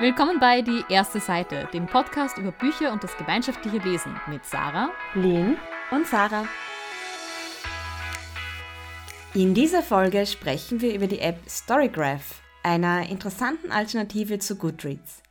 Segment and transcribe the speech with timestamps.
[0.00, 4.90] Willkommen bei Die erste Seite, dem Podcast über Bücher und das gemeinschaftliche Lesen mit Sarah,
[5.14, 5.56] Lynn
[5.90, 6.46] und Sarah.
[9.34, 15.24] In dieser Folge sprechen wir über die App Storygraph, einer interessanten Alternative zu Goodreads.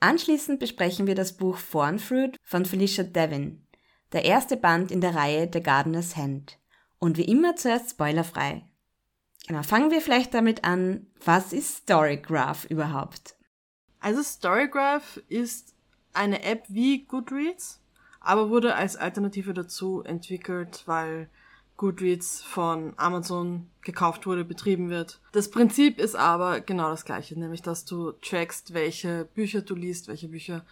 [0.00, 3.66] Anschließend besprechen wir das Buch Fruit von Felicia Devin,
[4.12, 6.58] der erste Band in der Reihe The Gardener's Hand.
[6.98, 8.64] Und wie immer zuerst spoilerfrei.
[9.46, 13.37] Genau, fangen wir vielleicht damit an, was ist Storygraph überhaupt?
[14.00, 15.74] Also Storygraph ist
[16.12, 17.80] eine App wie Goodreads,
[18.20, 21.28] aber wurde als Alternative dazu entwickelt, weil
[21.76, 25.20] Goodreads von Amazon gekauft wurde, betrieben wird.
[25.32, 30.08] Das Prinzip ist aber genau das gleiche, nämlich dass du trackst, welche Bücher du liest,
[30.08, 30.64] welche Bücher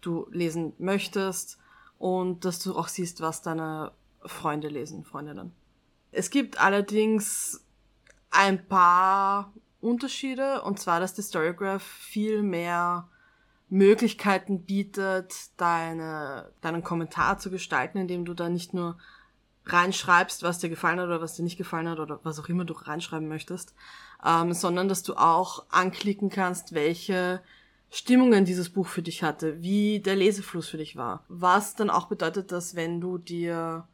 [0.00, 1.58] du lesen möchtest
[1.98, 3.92] und dass du auch siehst, was deine
[4.24, 5.52] Freunde lesen, Freundinnen.
[6.12, 7.62] Es gibt allerdings
[8.30, 9.52] ein paar
[9.84, 13.08] Unterschiede, und zwar, dass die Storygraph viel mehr
[13.68, 18.96] Möglichkeiten bietet, deine, deinen Kommentar zu gestalten, indem du da nicht nur
[19.66, 22.64] reinschreibst, was dir gefallen hat oder was dir nicht gefallen hat oder was auch immer
[22.64, 23.74] du reinschreiben möchtest,
[24.24, 27.40] ähm, sondern dass du auch anklicken kannst, welche
[27.90, 31.24] Stimmungen dieses Buch für dich hatte, wie der Lesefluss für dich war.
[31.28, 33.88] Was dann auch bedeutet, dass wenn du dir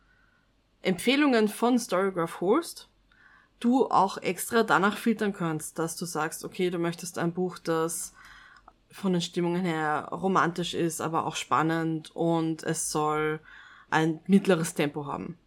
[0.83, 2.90] Empfehlungen von Storygraph holst,
[3.61, 8.15] du auch extra danach filtern kannst, dass du sagst, okay, du möchtest ein Buch, das
[8.91, 13.41] von den Stimmungen her romantisch ist, aber auch spannend und es soll
[13.91, 15.39] ein mittleres Tempo haben.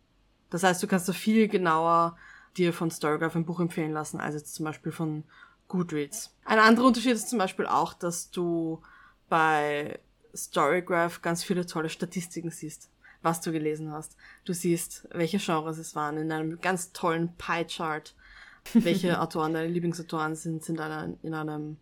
[0.50, 2.16] Das heißt, du kannst da viel genauer
[2.56, 5.24] dir von Storygraph ein Buch empfehlen lassen, als jetzt zum Beispiel von
[5.68, 6.36] Goodreads.
[6.46, 8.82] Ein anderer Unterschied ist zum Beispiel auch, dass du
[9.28, 10.00] bei
[10.36, 12.90] Storygraph ganz viele tolle Statistiken siehst
[13.24, 14.16] was du gelesen hast.
[14.46, 18.14] Du siehst, welche Genres es waren in einem ganz tollen Pie-Chart.
[18.74, 21.78] Welche Autoren deine Lieblingsautoren sind, sind in einem, in einem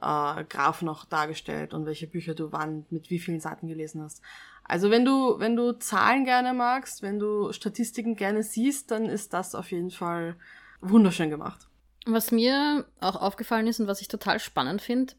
[0.00, 4.22] äh, Graph noch dargestellt und welche Bücher du wann mit wie vielen Seiten gelesen hast.
[4.64, 9.32] Also wenn du, wenn du Zahlen gerne magst, wenn du Statistiken gerne siehst, dann ist
[9.32, 10.36] das auf jeden Fall
[10.80, 11.68] wunderschön gemacht.
[12.06, 15.14] Was mir auch aufgefallen ist und was ich total spannend finde,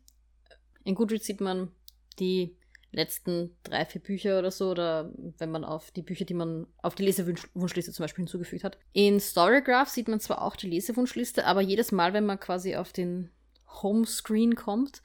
[0.84, 1.72] in Goodreads sieht man
[2.19, 2.56] die
[2.92, 6.96] letzten drei, vier Bücher oder so, oder wenn man auf die Bücher, die man auf
[6.96, 8.78] die Lesewunschliste zum Beispiel hinzugefügt hat.
[8.94, 12.92] In Storygraph sieht man zwar auch die Lesewunschliste, aber jedes Mal, wenn man quasi auf
[12.92, 13.30] den
[13.68, 15.04] Homescreen kommt,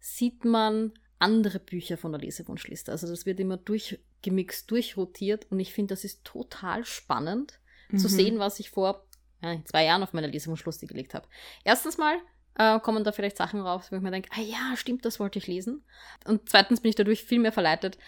[0.00, 2.92] sieht man andere Bücher von der Lesewunschliste.
[2.92, 7.98] Also das wird immer durchgemixt, durchrotiert und ich finde, das ist total spannend mhm.
[7.98, 9.06] zu sehen, was ich vor
[9.40, 11.28] äh, zwei Jahren auf meiner Lesewunschliste gelegt habe.
[11.64, 12.16] Erstens mal,
[12.56, 15.38] äh, kommen da vielleicht Sachen raus, wo ich mir denke, ah ja, stimmt, das wollte
[15.38, 15.84] ich lesen.
[16.26, 17.98] Und zweitens bin ich dadurch viel mehr verleitet,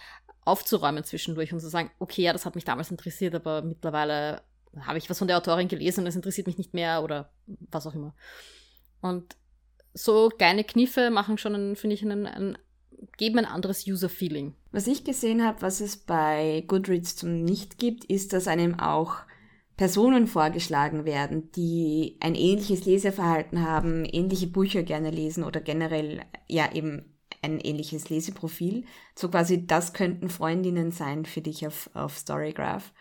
[0.43, 4.41] aufzuräumen zwischendurch und zu sagen, okay, ja, das hat mich damals interessiert, aber mittlerweile
[4.81, 7.87] habe ich was von der Autorin gelesen und es interessiert mich nicht mehr oder was
[7.87, 8.13] auch immer.
[9.01, 9.35] Und
[9.93, 12.57] so kleine Kniffe machen schon, finde ich, einen, einen,
[13.17, 14.53] geben ein anderes User-Feeling.
[14.71, 19.17] Was ich gesehen habe, was es bei Goodreads zum Nicht gibt, ist, dass einem auch
[19.77, 26.71] Personen vorgeschlagen werden, die ein ähnliches Leseverhalten haben, ähnliche Bücher gerne lesen oder generell ja
[26.73, 28.85] eben ein ähnliches Leseprofil.
[29.15, 32.93] So quasi, das könnten Freundinnen sein für dich auf, auf Storygraph.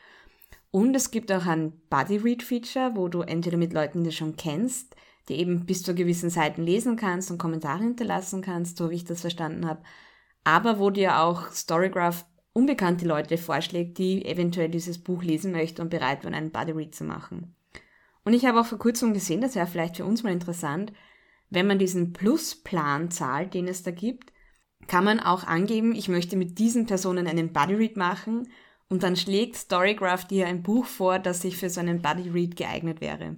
[0.71, 4.17] Und es gibt auch ein Buddy Read Feature, wo du entweder mit Leuten, die du
[4.17, 4.97] schon kennst,
[5.29, 9.05] die eben bis zu gewissen Seiten lesen kannst und Kommentare hinterlassen kannst, so wie ich
[9.05, 9.85] das verstanden habe,
[10.43, 15.91] aber wo dir auch Storygraph unbekannte Leute vorschlägt, die eventuell dieses Buch lesen möchten und
[15.91, 17.55] bereit waren, einen Buddy Read zu machen.
[18.25, 20.93] Und ich habe auch vor kurzem gesehen, das wäre vielleicht für uns mal interessant,
[21.51, 24.33] wenn man diesen Plusplan zahlt, den es da gibt,
[24.87, 28.49] kann man auch angeben, ich möchte mit diesen Personen einen Buddy Read machen
[28.89, 32.57] und dann schlägt Storygraph dir ein Buch vor, das sich für so einen Buddy Read
[32.57, 33.37] geeignet wäre.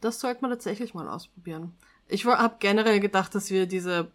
[0.00, 1.74] Das sollte man tatsächlich mal ausprobieren.
[2.08, 4.10] Ich habe generell gedacht, dass wir diese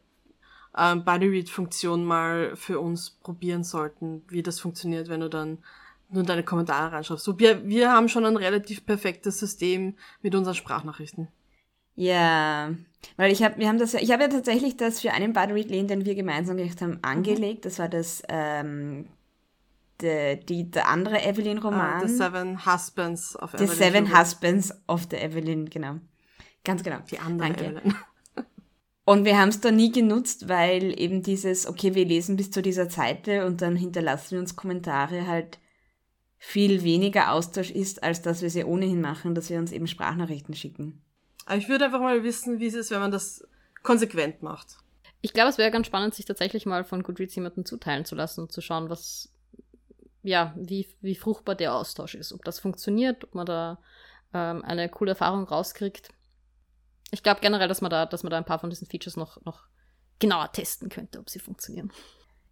[0.77, 5.59] ähm, Bodyread-Funktion mal für uns probieren sollten, wie das funktioniert, wenn du dann
[6.09, 7.23] nur deine Kommentare reinschreibst.
[7.23, 11.27] So, wir, wir haben schon ein relativ perfektes System mit unseren Sprachnachrichten.
[11.95, 12.73] Ja,
[13.17, 15.69] weil ich habe, wir haben das ja, ich habe ja tatsächlich das für einen Bodyread
[15.69, 17.65] Lane, den wir gemeinsam gemacht haben, angelegt.
[17.65, 19.07] Das war das, ähm,
[20.01, 22.03] die, die, der andere Evelyn-Roman.
[22.03, 23.67] Uh, the Seven Husbands of Evelyn.
[23.67, 25.99] The Seven Husbands of the Evelyn, genau.
[26.63, 26.97] Ganz genau.
[27.11, 27.65] Die andere Danke.
[27.65, 27.95] Evelyn.
[29.05, 32.61] Und wir haben es da nie genutzt, weil eben dieses, okay, wir lesen bis zu
[32.61, 35.59] dieser Seite und dann hinterlassen wir uns Kommentare halt
[36.37, 40.55] viel weniger Austausch ist, als dass wir sie ohnehin machen, dass wir uns eben Sprachnachrichten
[40.55, 41.01] schicken.
[41.45, 43.45] Aber ich würde einfach mal wissen, wie es ist, wenn man das
[43.81, 44.77] konsequent macht.
[45.21, 48.41] Ich glaube, es wäre ganz spannend, sich tatsächlich mal von Goodreads jemanden zuteilen zu lassen
[48.41, 49.33] und zu schauen, was,
[50.21, 52.31] ja, wie, wie fruchtbar der Austausch ist.
[52.33, 53.79] Ob das funktioniert, ob man da
[54.33, 56.09] ähm, eine coole Erfahrung rauskriegt
[57.13, 59.43] ich glaube generell, dass man da, dass man da ein paar von diesen Features noch,
[59.45, 59.67] noch
[60.19, 61.91] genauer testen könnte, ob sie funktionieren.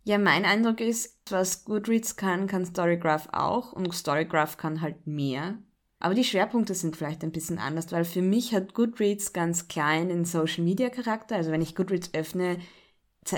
[0.04, 5.58] Ja, mein Eindruck ist, was Goodreads kann, kann Storygraph auch und Storygraph kann halt mehr.
[6.00, 10.10] Aber die Schwerpunkte sind vielleicht ein bisschen anders, weil für mich hat Goodreads ganz klein
[10.10, 11.36] einen Social Media Charakter.
[11.36, 12.58] Also wenn ich Goodreads öffne,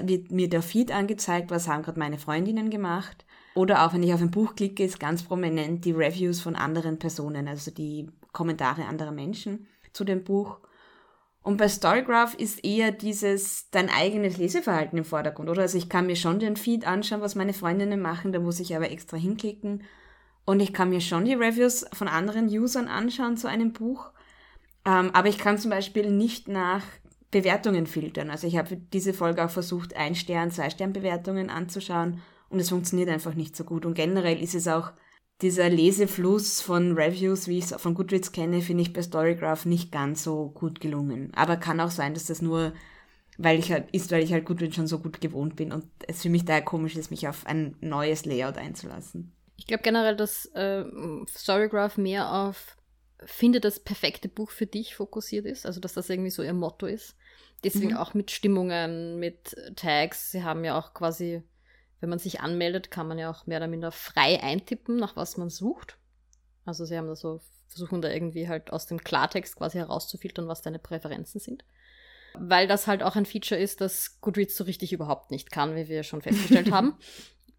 [0.03, 3.25] wird mir der Feed angezeigt, was haben gerade meine Freundinnen gemacht.
[3.55, 6.99] Oder auch wenn ich auf ein Buch klicke, ist ganz prominent die Reviews von anderen
[6.99, 10.59] Personen, also die Kommentare anderer Menschen zu dem Buch.
[11.43, 15.63] Und bei Storygraph ist eher dieses dein eigenes Leseverhalten im Vordergrund, oder?
[15.63, 18.75] Also ich kann mir schon den Feed anschauen, was meine Freundinnen machen, da muss ich
[18.75, 19.83] aber extra hinklicken.
[20.45, 24.11] Und ich kann mir schon die Reviews von anderen Usern anschauen zu einem Buch.
[24.85, 26.83] Ähm, aber ich kann zum Beispiel nicht nach
[27.29, 28.29] Bewertungen filtern.
[28.29, 32.69] Also ich habe diese Folge auch versucht, ein Stern, zwei Stern Bewertungen anzuschauen und es
[32.69, 33.85] funktioniert einfach nicht so gut.
[33.85, 34.91] Und generell ist es auch
[35.43, 39.91] dieser Lesefluss von Reviews, wie ich es von Goodreads kenne, finde ich bei Storygraph nicht
[39.91, 41.31] ganz so gut gelungen.
[41.35, 42.73] Aber kann auch sein, dass das nur
[43.37, 46.21] weil ich halt ist, weil ich halt Goodreads schon so gut gewohnt bin und es
[46.21, 49.31] für mich daher komisch ist, mich auf ein neues Layout einzulassen.
[49.57, 50.83] Ich glaube generell, dass äh,
[51.27, 52.77] Storygraph mehr auf
[53.25, 56.85] finde das perfekte Buch für dich fokussiert ist, also dass das irgendwie so ihr Motto
[56.85, 57.15] ist.
[57.63, 57.97] Deswegen mhm.
[57.97, 60.31] auch mit Stimmungen, mit Tags.
[60.31, 61.41] Sie haben ja auch quasi
[62.03, 65.37] wenn man sich anmeldet, kann man ja auch mehr oder minder frei eintippen, nach was
[65.37, 65.97] man sucht.
[66.65, 67.39] Also sie haben da so,
[67.69, 71.63] versuchen da irgendwie halt aus dem Klartext quasi herauszufiltern, was deine Präferenzen sind.
[72.33, 75.87] Weil das halt auch ein Feature ist, das Goodreads so richtig überhaupt nicht kann, wie
[75.87, 76.97] wir schon festgestellt haben.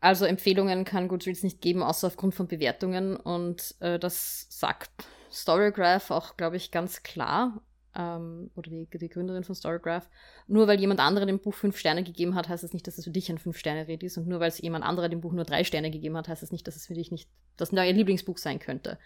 [0.00, 3.17] Also Empfehlungen kann Goodreads nicht geben, außer aufgrund von Bewertungen.
[3.17, 4.91] Und äh, das sagt
[5.32, 7.62] Storygraph auch, glaube ich, ganz klar
[7.96, 10.08] ähm, oder die, die Gründerin von Storygraph,
[10.46, 13.05] nur weil jemand anderer dem Buch fünf Sterne gegeben hat, heißt das nicht, dass es
[13.05, 14.17] für dich ein Fünf-Sterne-Red ist.
[14.19, 16.52] Und nur weil es jemand anderer dem Buch nur drei Sterne gegeben hat, heißt das
[16.52, 18.99] nicht, dass es für dich nicht das neue Lieblingsbuch sein könnte.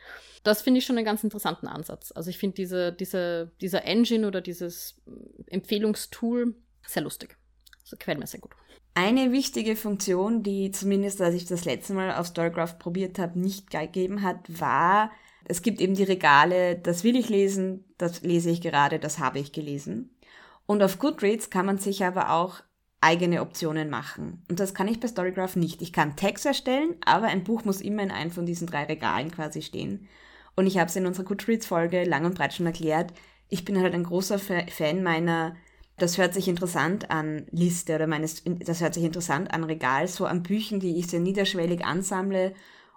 [0.43, 2.13] Das finde ich schon einen ganz interessanten Ansatz.
[2.13, 5.01] Also ich finde diese, diese, dieser Engine oder dieses
[5.47, 6.55] Empfehlungstool
[6.87, 7.37] sehr lustig.
[7.83, 8.53] Also gefällt mir sehr gut.
[8.95, 13.71] Eine wichtige Funktion, die zumindest, als ich das letzte Mal auf Storygraph probiert habe, nicht
[13.71, 15.13] gegeben hat, war
[15.49, 19.39] es gibt eben die Regale, das will ich lesen, das lese ich gerade, das habe
[19.39, 20.15] ich gelesen.
[20.67, 22.61] Und auf Goodreads kann man sich aber auch
[23.01, 24.43] eigene Optionen machen.
[24.51, 25.81] Und das kann ich bei Storygraph nicht.
[25.83, 29.31] Ich kann Tags erstellen, aber ein Buch muss immer in einem von diesen drei Regalen
[29.31, 30.09] quasi stehen.
[30.57, 33.13] Und ich habe es in unserer Goodreads-Folge lang und breit schon erklärt.
[33.49, 35.57] Ich bin halt ein großer Fan meiner,
[35.97, 40.27] das hört sich interessant an Liste oder meines, das hört sich interessant an Regal, so
[40.27, 42.53] an Büchern, die ich sehr niederschwellig ansammle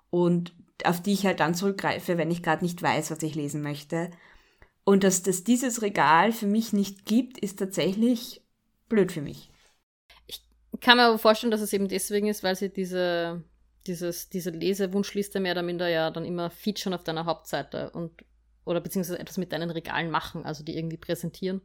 [0.10, 0.54] und
[0.86, 4.12] auf die ich halt dann zurückgreife, wenn ich gerade nicht weiß, was ich lesen möchte.
[4.84, 8.42] Und dass das dieses Regal für mich nicht gibt, ist tatsächlich
[8.90, 9.52] blöd für mich.
[10.28, 10.42] Ich
[10.80, 13.44] kann mir aber vorstellen, dass es eben deswegen ist, weil sie diese,
[13.86, 18.26] dieses, diese Lesewunschliste mehr oder minder ja dann immer featuren auf deiner Hauptseite und
[18.64, 21.62] oder beziehungsweise etwas mit deinen Regalen machen, also die irgendwie präsentieren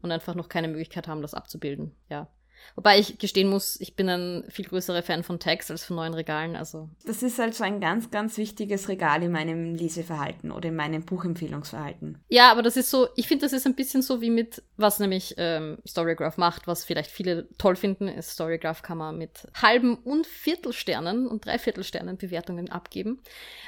[0.00, 1.94] und einfach noch keine Möglichkeit haben, das abzubilden.
[2.08, 2.28] Ja.
[2.74, 6.14] Wobei ich gestehen muss, ich bin ein viel größerer Fan von Tags als von neuen
[6.14, 6.56] Regalen.
[6.56, 6.88] Also.
[7.04, 11.04] Das ist halt so ein ganz, ganz wichtiges Regal in meinem Leseverhalten oder in meinem
[11.04, 12.18] Buchempfehlungsverhalten.
[12.28, 14.98] Ja, aber das ist so, ich finde, das ist ein bisschen so wie mit, was
[14.98, 19.96] nämlich ähm, Storygraph macht, was vielleicht viele toll finden, ist Storygraph kann man mit halben
[19.96, 23.22] und Viertelsternen und Dreiviertelsternen Bewertungen abgeben,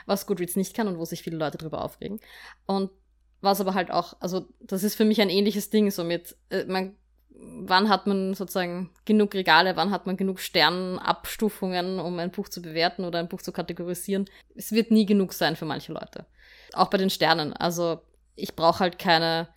[0.06, 2.20] was Goodreads nicht kann und wo sich viele Leute drüber aufregen.
[2.66, 2.90] Und
[3.40, 6.64] was aber halt auch, also das ist für mich ein ähnliches Ding, so mit, äh,
[6.64, 6.97] man
[7.38, 12.62] wann hat man sozusagen genug Regale, wann hat man genug Sternabstufungen, um ein Buch zu
[12.62, 14.26] bewerten oder ein Buch zu kategorisieren.
[14.55, 16.26] Es wird nie genug sein für manche Leute.
[16.73, 17.52] Auch bei den Sternen.
[17.52, 18.00] Also
[18.35, 19.49] ich brauche halt keine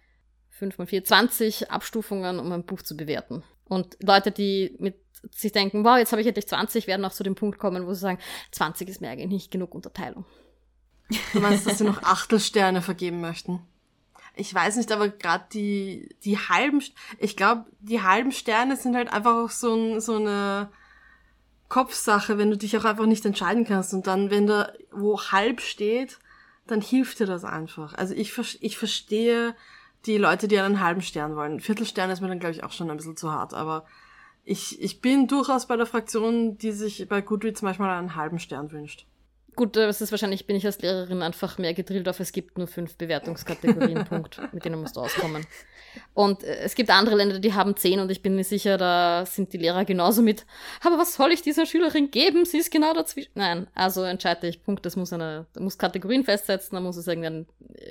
[0.49, 3.43] 5 mal 4, 20 Abstufungen, um ein Buch zu bewerten.
[3.65, 4.95] Und Leute, die mit
[5.31, 7.93] sich denken, wow, jetzt habe ich endlich 20, werden auch zu dem Punkt kommen, wo
[7.93, 8.19] sie sagen,
[8.51, 10.25] 20 ist mir eigentlich nicht genug Unterteilung.
[11.33, 13.59] Du meinst, dass sie noch Achtelsterne vergeben möchten?
[14.39, 16.81] Ich weiß nicht, aber gerade die, die halben,
[17.17, 20.69] ich glaube, die halben Sterne sind halt einfach auch so, ein, so eine
[21.67, 23.93] Kopfsache, wenn du dich auch einfach nicht entscheiden kannst.
[23.93, 26.19] Und dann, wenn da wo halb steht,
[26.67, 27.93] dann hilft dir das einfach.
[27.95, 29.55] Also ich, ich verstehe
[30.05, 31.59] die Leute, die einen halben Stern wollen.
[31.59, 33.85] Viertelstern ist mir dann, glaube ich, auch schon ein bisschen zu hart, aber
[34.45, 38.71] ich, ich bin durchaus bei der Fraktion, die sich bei Goodreads manchmal einen halben Stern
[38.71, 39.05] wünscht.
[39.59, 42.65] Gut, das ist wahrscheinlich, bin ich als Lehrerin einfach mehr gedrillt auf, es gibt nur
[42.65, 45.45] fünf Bewertungskategorien, Punkt, mit denen musst du auskommen.
[46.13, 49.25] Und äh, es gibt andere Länder, die haben zehn und ich bin mir sicher, da
[49.25, 50.45] sind die Lehrer genauso mit,
[50.81, 52.45] aber was soll ich dieser Schülerin geben?
[52.45, 53.31] Sie ist genau dazwischen.
[53.35, 57.45] Nein, also entscheide ich, Punkt, das muss eine, muss Kategorien festsetzen, da muss es irgendein,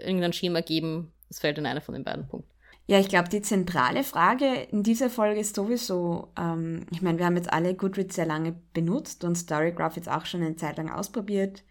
[0.07, 2.51] irgendein Schema geben, es fällt in eine von den beiden Punkten.
[2.91, 7.27] Ja, ich glaube, die zentrale Frage in dieser Folge ist sowieso, ähm, ich meine, wir
[7.27, 10.91] haben jetzt alle Goodreads sehr lange benutzt und Storygraph jetzt auch schon eine Zeit lang
[10.91, 11.65] ausprobiert.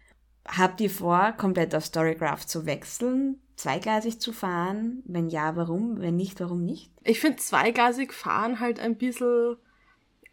[0.46, 3.40] Habt ihr vor, komplett auf Storygraph zu wechseln?
[3.56, 5.02] zweigleisig zu fahren?
[5.04, 6.00] Wenn ja, warum?
[6.00, 6.92] Wenn nicht, warum nicht?
[7.02, 9.56] Ich finde zweigleisig fahren halt ein bisschen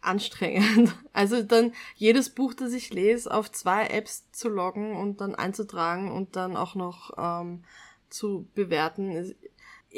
[0.00, 0.94] anstrengend.
[1.12, 6.12] Also dann jedes Buch, das ich lese, auf zwei Apps zu loggen und dann einzutragen
[6.12, 7.64] und dann auch noch ähm,
[8.10, 9.34] zu bewerten.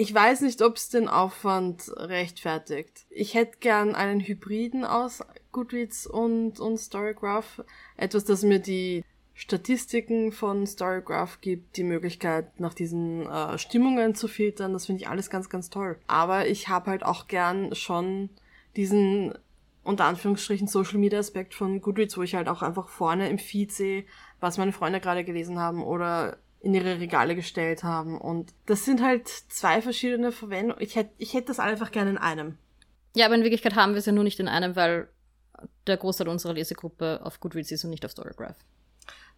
[0.00, 3.04] Ich weiß nicht, ob es den Aufwand rechtfertigt.
[3.10, 7.64] Ich hätte gern einen Hybriden aus Goodreads und, und Storygraph.
[7.96, 9.02] Etwas, das mir die
[9.34, 14.72] Statistiken von Storygraph gibt, die Möglichkeit, nach diesen äh, Stimmungen zu filtern.
[14.72, 15.98] Das finde ich alles ganz, ganz toll.
[16.06, 18.30] Aber ich habe halt auch gern schon
[18.76, 19.34] diesen
[19.82, 23.72] unter Anführungsstrichen Social Media Aspekt von Goodreads, wo ich halt auch einfach vorne im Feed
[23.72, 24.04] sehe,
[24.38, 28.20] was meine Freunde gerade gelesen haben oder in ihre Regale gestellt haben.
[28.20, 30.82] Und das sind halt zwei verschiedene Verwendungen.
[30.82, 32.58] Ich hätte ich hätte das einfach gerne in einem.
[33.14, 35.08] Ja, aber in Wirklichkeit haben wir es ja nur nicht in einem, weil
[35.86, 38.56] der Großteil unserer Lesegruppe auf Goodreads ist und nicht auf Storygraph.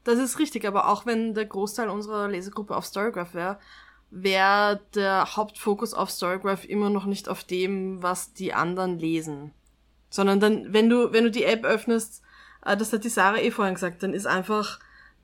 [0.04, 3.58] Das ist richtig, aber auch wenn der Großteil unserer Lesegruppe auf Storygraph wäre,
[4.10, 9.52] wäre der Hauptfokus auf Storygraph immer noch nicht auf dem, was die anderen lesen.
[10.08, 12.22] Sondern dann, wenn du, wenn du die App öffnest,
[12.64, 14.80] äh, das hat die Sarah eh vorhin gesagt, dann ist einfach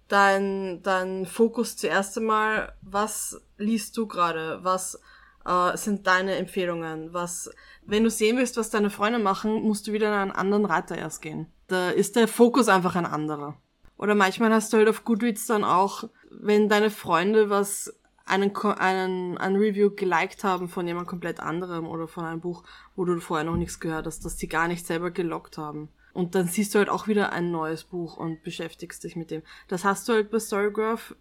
[0.09, 5.01] dein, dein Fokus zuerst einmal, was liest du gerade, was
[5.45, 7.51] äh, sind deine Empfehlungen, was,
[7.85, 10.97] wenn du sehen willst, was deine Freunde machen, musst du wieder in einen anderen Reiter
[10.97, 11.47] erst gehen.
[11.69, 13.57] Da ist der Fokus einfach ein anderer.
[13.97, 17.93] Oder manchmal hast du halt auf Goodreads dann auch, wenn deine Freunde was
[18.27, 23.05] einen, einen, ein Review geliked haben von jemand komplett anderem oder von einem Buch, wo
[23.05, 25.89] du vorher noch nichts gehört hast, dass sie gar nicht selber gelockt haben.
[26.17, 29.43] Und dann siehst du halt auch wieder ein neues Buch und beschäftigst dich mit dem.
[29.69, 31.15] Das hast du halt bei Storygraph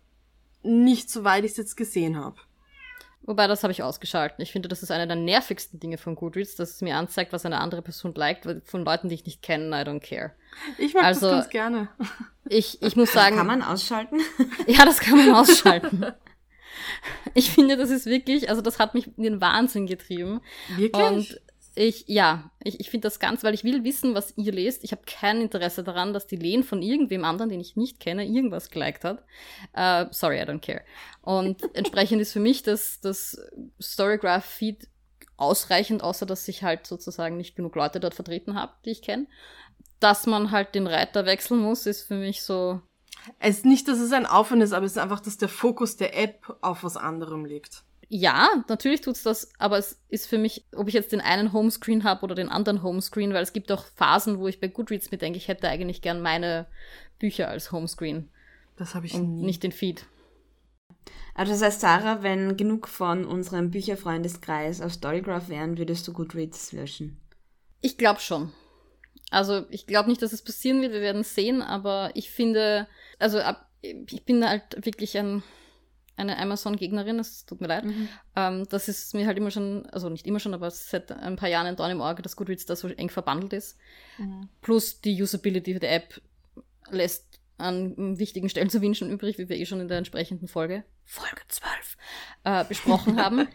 [0.64, 2.38] nicht, soweit ich es jetzt gesehen habe.
[3.24, 4.42] Wobei, das habe ich ausgeschalten.
[4.42, 7.46] Ich finde, das ist eine der nervigsten Dinge von Goodreads, dass es mir anzeigt, was
[7.46, 10.32] eine andere Person liked, von Leuten, die ich nicht kenne, I don't care.
[10.78, 11.90] Ich mag also, das ganz gerne.
[12.48, 13.36] Ich, ich muss sagen.
[13.36, 14.22] Kann man ausschalten?
[14.68, 16.06] Ja, das kann man ausschalten.
[17.34, 20.42] Ich finde, das ist wirklich, also das hat mich in den Wahnsinn getrieben.
[20.78, 21.04] Wirklich?
[21.04, 21.42] Und
[21.76, 24.84] ich, ja, ich, ich finde das ganz, weil ich will wissen, was ihr lest.
[24.86, 28.26] Ich habe kein Interesse daran, dass die Lehn von irgendwem anderen, den ich nicht kenne,
[28.26, 29.24] irgendwas geliked hat.
[29.76, 30.82] Uh, sorry, I don't care.
[31.22, 33.38] Und entsprechend ist für mich das, das
[33.82, 34.88] Storygraph-Feed
[35.36, 39.28] ausreichend, außer dass ich halt sozusagen nicht genug Leute dort vertreten habe, die ich kenne.
[40.00, 42.82] Dass man halt den Reiter wechseln muss, ist für mich so.
[43.40, 45.98] Es ist nicht, dass es ein Aufwand ist, aber es ist einfach, dass der Fokus
[45.98, 47.84] der App auf was anderem liegt.
[48.08, 52.04] Ja, natürlich tut's das, aber es ist für mich, ob ich jetzt den einen Homescreen
[52.04, 55.18] habe oder den anderen Homescreen, weil es gibt auch Phasen, wo ich bei Goodreads mir
[55.18, 56.68] denke, ich hätte eigentlich gern meine
[57.18, 58.30] Bücher als Homescreen.
[58.78, 59.46] Das habe ich und nie.
[59.46, 60.06] nicht den Feed.
[61.34, 66.72] Also das heißt, Sarah, wenn genug von unserem Bücherfreundeskreis auf Storygraph wären, würdest du Goodreads
[66.72, 67.20] löschen?
[67.82, 68.54] Ich glaube schon.
[69.32, 72.88] Also ich glaube nicht, dass es passieren wird, wir werden sehen, aber ich finde,
[73.20, 75.44] also ab, ich bin halt wirklich ein
[76.18, 77.86] eine Amazon-Gegnerin, es tut mir leid.
[77.86, 78.10] Mhm.
[78.36, 81.50] Ähm, das ist mir halt immer schon, also nicht immer schon, aber seit ein paar
[81.50, 83.78] Jahren ein Dorn im Auge, dass Goodreads da so eng verbandelt ist.
[84.18, 84.50] Mhm.
[84.62, 86.22] Plus die Usability der App
[86.90, 90.84] lässt an wichtigen Stellen zu wünschen übrig, wie wir eh schon in der entsprechenden Folge,
[91.04, 91.98] Folge 12,
[92.44, 93.48] äh, besprochen haben.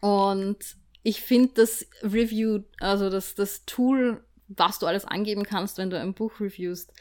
[0.00, 5.90] Und ich finde das Review, also das, das Tool, was du alles angeben kannst, wenn
[5.90, 6.92] du ein Buch reviewst,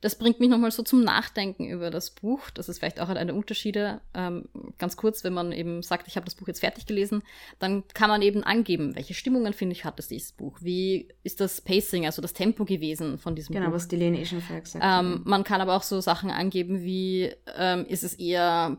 [0.00, 2.50] das bringt mich nochmal so zum Nachdenken über das Buch.
[2.50, 4.00] Das ist vielleicht auch halt eine Unterschiede.
[4.14, 7.22] Ähm, ganz kurz, wenn man eben sagt, ich habe das Buch jetzt fertig gelesen,
[7.58, 10.58] dann kann man eben angeben, welche Stimmungen, finde ich, hat es dieses Buch.
[10.60, 13.72] Wie ist das Pacing, also das Tempo gewesen von diesem genau, Buch.
[13.72, 15.26] Genau, was die Lene eh schon vorher gesagt ähm, hat.
[15.26, 18.78] Man kann aber auch so Sachen angeben wie, ähm, ist es eher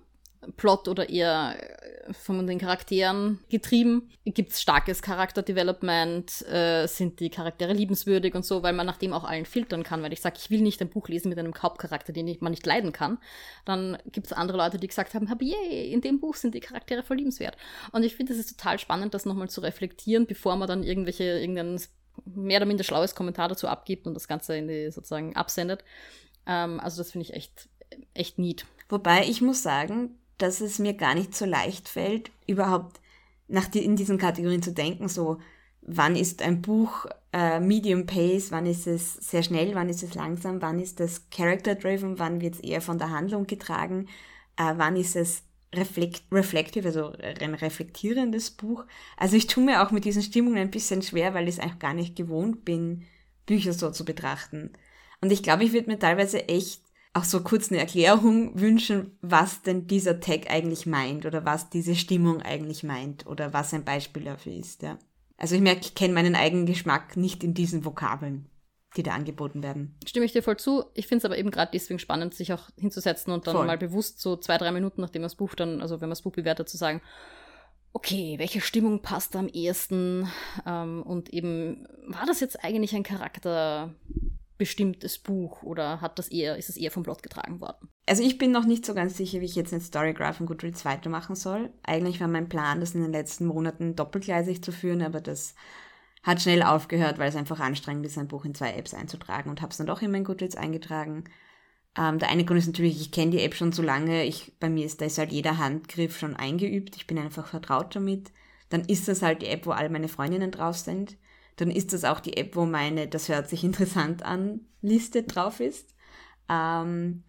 [0.57, 1.55] Plot oder eher
[2.07, 4.09] äh, von den Charakteren getrieben?
[4.25, 6.45] Gibt es starkes Charakterdevelopment?
[6.47, 10.01] Äh, sind die Charaktere liebenswürdig und so, weil man nach dem auch allen filtern kann.
[10.01, 12.65] Weil ich sage, ich will nicht ein Buch lesen mit einem Hauptcharakter, den man nicht
[12.65, 13.19] leiden kann.
[13.65, 17.03] Dann gibt es andere Leute, die gesagt haben, yay, in dem Buch sind die Charaktere
[17.03, 17.55] voll liebenswert.
[17.91, 21.23] Und ich finde, es ist total spannend, das nochmal zu reflektieren, bevor man dann irgendwelche,
[21.23, 21.79] irgendein
[22.25, 25.83] mehr oder minder schlaues Kommentar dazu abgibt und das Ganze in die sozusagen absendet.
[26.45, 27.69] Ähm, also das finde ich echt,
[28.13, 28.65] echt neat.
[28.89, 32.99] Wobei ich muss sagen, dass es mir gar nicht so leicht fällt, überhaupt
[33.47, 35.39] nach die, in diesen Kategorien zu denken, so
[35.81, 40.15] wann ist ein Buch äh, Medium Pace, wann ist es sehr schnell, wann ist es
[40.15, 44.07] langsam, wann ist es Character Driven, wann wird es eher von der Handlung getragen,
[44.57, 45.43] äh, wann ist es
[45.73, 48.85] reflekt, reflective, also ein reflektierendes Buch.
[49.17, 51.79] Also ich tue mir auch mit diesen Stimmungen ein bisschen schwer, weil ich es einfach
[51.79, 53.03] gar nicht gewohnt bin,
[53.45, 54.71] Bücher so zu betrachten.
[55.21, 56.81] Und ich glaube, ich würde mir teilweise echt
[57.13, 61.95] auch so kurz eine Erklärung wünschen, was denn dieser Tag eigentlich meint oder was diese
[61.95, 64.97] Stimmung eigentlich meint oder was ein Beispiel dafür ist, ja.
[65.37, 68.47] Also ich merke, ich kenne meinen eigenen Geschmack nicht in diesen Vokabeln.
[68.97, 69.95] die da angeboten werden.
[70.05, 70.83] Stimme ich dir voll zu.
[70.93, 73.65] Ich finde es aber eben gerade deswegen spannend, sich auch hinzusetzen und dann Voll.
[73.65, 76.23] mal bewusst so zwei, drei Minuten, nachdem man das Buch dann, also wenn man das
[76.23, 77.01] Buch bewertet, zu sagen,
[77.93, 80.27] okay, welche Stimmung passt am ehesten?
[80.65, 83.03] Ähm, und eben, war das jetzt eigentlich ein
[84.61, 87.89] charakterbestimmtes Buch oder hat das eher, ist es eher vom Plot getragen worden?
[88.05, 90.85] Also ich bin noch nicht so ganz sicher, wie ich jetzt mit Storygraph und Goodreads
[90.85, 91.71] weitermachen soll.
[91.83, 95.55] Eigentlich war mein Plan, das in den letzten Monaten doppelgleisig zu führen, aber das
[96.23, 99.61] hat schnell aufgehört, weil es einfach anstrengend ist, ein Buch in zwei Apps einzutragen und
[99.61, 101.23] habe es dann doch in Goodreads eingetragen.
[101.97, 104.69] Ähm, der eine Grund ist natürlich, ich kenne die App schon so lange, ich, bei
[104.69, 108.31] mir ist da ist halt jeder Handgriff schon eingeübt, ich bin einfach vertraut damit.
[108.69, 111.17] Dann ist das halt die App, wo all meine Freundinnen drauf sind.
[111.61, 115.59] Dann ist das auch die App, wo meine, das hört sich interessant an, Liste drauf
[115.59, 115.93] ist.
[116.49, 117.23] Ähm,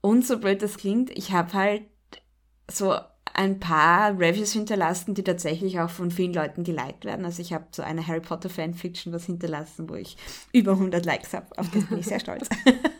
[0.00, 1.82] und so blöd das klingt, ich habe halt
[2.70, 2.94] so
[3.34, 7.24] ein paar Reviews hinterlassen, die tatsächlich auch von vielen Leuten geliked werden.
[7.24, 10.16] Also ich habe so eine Harry Potter Fanfiction was hinterlassen, wo ich
[10.52, 11.46] über 100 Likes habe.
[11.58, 12.48] Auf das bin ich sehr stolz.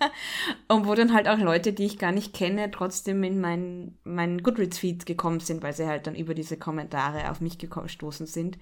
[0.68, 4.42] Und wo dann halt auch Leute, die ich gar nicht kenne, trotzdem in meinen mein
[4.42, 8.59] Goodreads-Feed gekommen sind, weil sie halt dann über diese Kommentare auf mich gestoßen sind.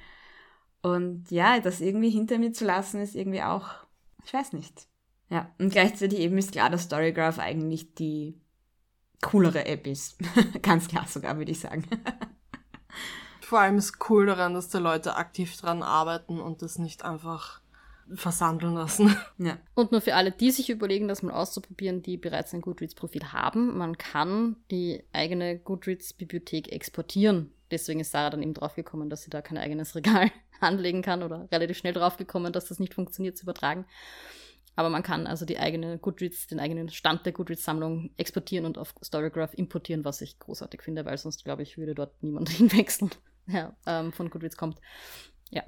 [0.85, 3.69] Und ja, das irgendwie hinter mir zu lassen, ist irgendwie auch,
[4.23, 4.87] ich weiß nicht.
[5.31, 8.38] Ja, und gleichzeitig eben ist klar, dass Storygraph eigentlich die
[9.23, 10.19] coolere App ist.
[10.62, 11.87] Ganz klar sogar, würde ich sagen.
[13.41, 17.62] Vor allem ist cool daran, dass die Leute aktiv dran arbeiten und das nicht einfach
[18.12, 19.17] versandeln lassen.
[19.38, 19.57] ja.
[19.75, 23.79] Und nur für alle, die sich überlegen, das mal auszuprobieren, die bereits ein Goodreads-Profil haben,
[23.79, 27.55] man kann die eigene Goodreads-Bibliothek exportieren.
[27.75, 31.49] Deswegen ist Sarah dann eben draufgekommen, dass sie da kein eigenes Regal anlegen kann oder
[31.50, 33.85] relativ schnell draufgekommen, dass das nicht funktioniert zu übertragen.
[34.76, 38.95] Aber man kann also die eigene Goodreads, den eigenen Stand der Goodreads-Sammlung exportieren und auf
[39.02, 43.11] Storygraph importieren, was ich großartig finde, weil sonst, glaube ich, würde dort niemand hinwechseln,
[43.47, 44.81] der ähm, von Goodreads kommt.
[45.50, 45.62] Ja.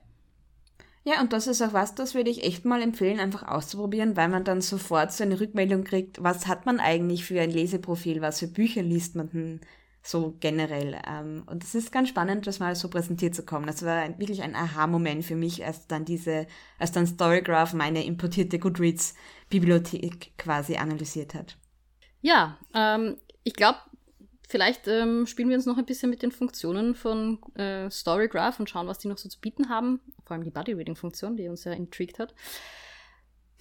[1.04, 4.28] Ja, und das ist auch was, das würde ich echt mal empfehlen, einfach auszuprobieren, weil
[4.28, 8.40] man dann sofort so eine Rückmeldung kriegt, was hat man eigentlich für ein Leseprofil, was
[8.40, 9.60] für Bücher liest man denn
[10.06, 11.00] so generell.
[11.06, 13.66] Ähm, und es ist ganz spannend, das mal so präsentiert zu kommen.
[13.66, 16.46] Das war ein, wirklich ein Aha-Moment für mich, als dann diese,
[16.78, 21.57] als dann Storygraph meine importierte Goodreads-Bibliothek quasi analysiert hat.
[22.20, 23.78] Ja, ähm, ich glaube,
[24.48, 28.70] vielleicht ähm, spielen wir uns noch ein bisschen mit den Funktionen von äh, Storygraph und
[28.70, 30.00] schauen, was die noch so zu bieten haben.
[30.24, 32.35] Vor allem die Body-Reading-Funktion, die uns ja intrigued hat.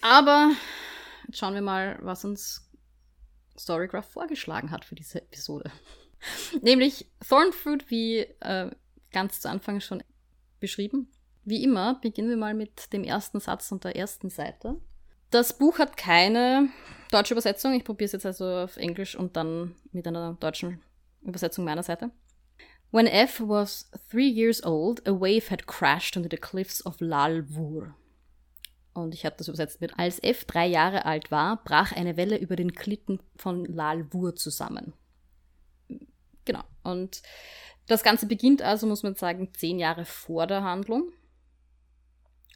[0.02, 0.52] Aber
[1.26, 2.70] jetzt schauen wir mal, was uns
[3.58, 5.72] Storygraph vorgeschlagen hat für diese Episode.
[6.62, 8.72] Nämlich Thornfruit, wie äh,
[9.12, 10.04] ganz zu Anfang schon
[10.60, 11.10] beschrieben.
[11.44, 14.78] Wie immer beginnen wir mal mit dem ersten Satz und der ersten Seite.
[15.30, 16.70] Das Buch hat keine
[17.12, 17.74] deutsche Übersetzung.
[17.74, 20.82] Ich probiere es jetzt also auf Englisch und dann mit einer deutschen
[21.22, 22.12] Übersetzung meiner Seite.
[22.92, 27.94] When F was three years old, a wave had crashed onto the cliffs of Lalwur.
[28.94, 32.38] Und ich habe das übersetzt mit, als F drei Jahre alt war, brach eine Welle
[32.38, 34.94] über den Klitten von Lalwur zusammen.
[36.46, 36.64] Genau.
[36.84, 37.22] Und
[37.88, 41.12] das Ganze beginnt also, muss man sagen, zehn Jahre vor der Handlung.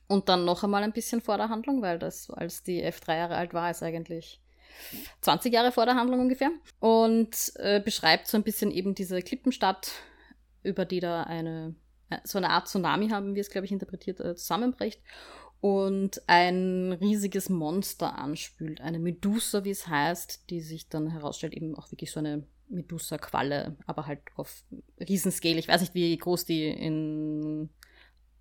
[0.07, 3.17] Und dann noch einmal ein bisschen vor der Handlung, weil das, als die F drei
[3.17, 4.41] Jahre alt war, ist eigentlich
[5.21, 6.49] 20 Jahre vor der Handlung ungefähr.
[6.79, 9.91] Und äh, beschreibt so ein bisschen eben diese Klippenstadt,
[10.63, 11.75] über die da eine,
[12.09, 14.99] äh, so eine Art Tsunami, haben wir es, glaube ich, interpretiert, äh, zusammenbricht.
[15.61, 18.81] Und ein riesiges Monster anspült.
[18.81, 23.75] Eine Medusa, wie es heißt, die sich dann herausstellt, eben auch wirklich so eine Medusa-Qualle,
[23.85, 24.63] aber halt auf
[24.99, 25.57] Riesenscale.
[25.57, 27.69] Ich weiß nicht, wie groß die in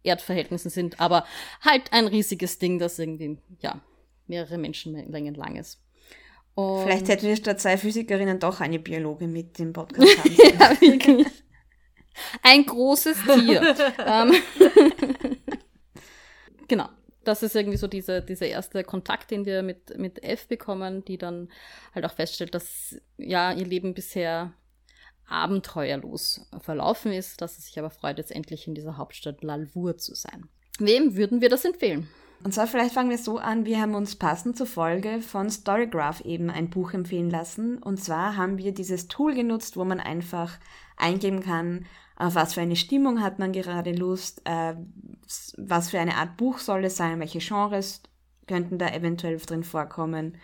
[0.03, 1.25] Erdverhältnissen sind, aber
[1.61, 3.81] halt ein riesiges Ding, das irgendwie, ja,
[4.27, 5.81] mehrere Menschenlängen lang ist.
[6.55, 11.27] Und Vielleicht hätten wir statt zwei Physikerinnen doch eine Biologin mit dem Podcast ja, wirklich.
[12.43, 13.77] Ein großes Tier.
[14.07, 14.35] ähm,
[16.69, 16.89] genau.
[17.29, 21.19] Das ist irgendwie so diese, dieser erste Kontakt, den wir mit, mit F bekommen, die
[21.19, 21.51] dann
[21.95, 24.55] halt auch feststellt, dass ja ihr Leben bisher
[25.27, 30.15] abenteuerlos verlaufen ist, dass sie sich aber freut, jetzt endlich in dieser Hauptstadt Lalwur zu
[30.15, 30.49] sein.
[30.79, 32.09] Wem würden wir das empfehlen?
[32.45, 36.23] Und zwar vielleicht fangen wir so an, wir haben uns passend zur Folge von Storygraph
[36.23, 37.77] eben ein Buch empfehlen lassen.
[37.77, 40.59] Und zwar haben wir dieses Tool genutzt, wo man einfach
[40.97, 41.85] eingeben kann,
[42.19, 44.75] auf was für eine Stimmung hat man gerade Lust, äh,
[45.57, 48.03] was für eine Art Buch soll es sein, welche Genres
[48.49, 50.37] könnten da eventuell drin vorkommen.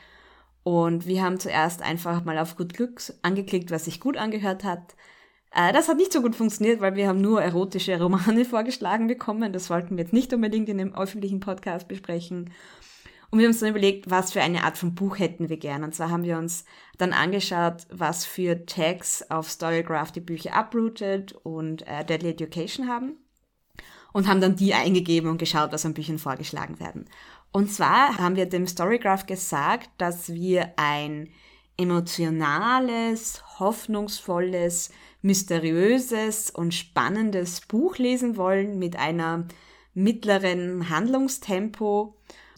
[0.63, 4.95] Und wir haben zuerst einfach mal auf gut Glück angeklickt, was sich gut angehört hat.
[5.53, 9.53] Äh, das hat nicht so gut funktioniert, weil wir haben nur erotische Romane vorgeschlagen bekommen.
[9.53, 12.51] Das wollten wir jetzt nicht unbedingt in einem öffentlichen Podcast besprechen.
[13.35, 15.83] Und wir haben uns dann überlegt, was für eine Art von Buch hätten wir gern.
[15.83, 16.65] Und zwar haben wir uns
[16.99, 23.17] dann angeschaut, was für Tags auf Storygraph die Bücher Uprooted und äh, Deadly Education haben.
[24.13, 27.07] Und haben dann die eingegeben und geschaut, was an Büchern vorgeschlagen werden.
[27.51, 31.29] Und zwar haben wir dem Storygraph gesagt, dass wir ein
[31.77, 34.93] emotionales, hoffnungsvolles,
[35.23, 39.49] mysteriöses und spannendes Buch lesen wollen mit einer
[39.93, 42.15] mittleren Handlungstempo.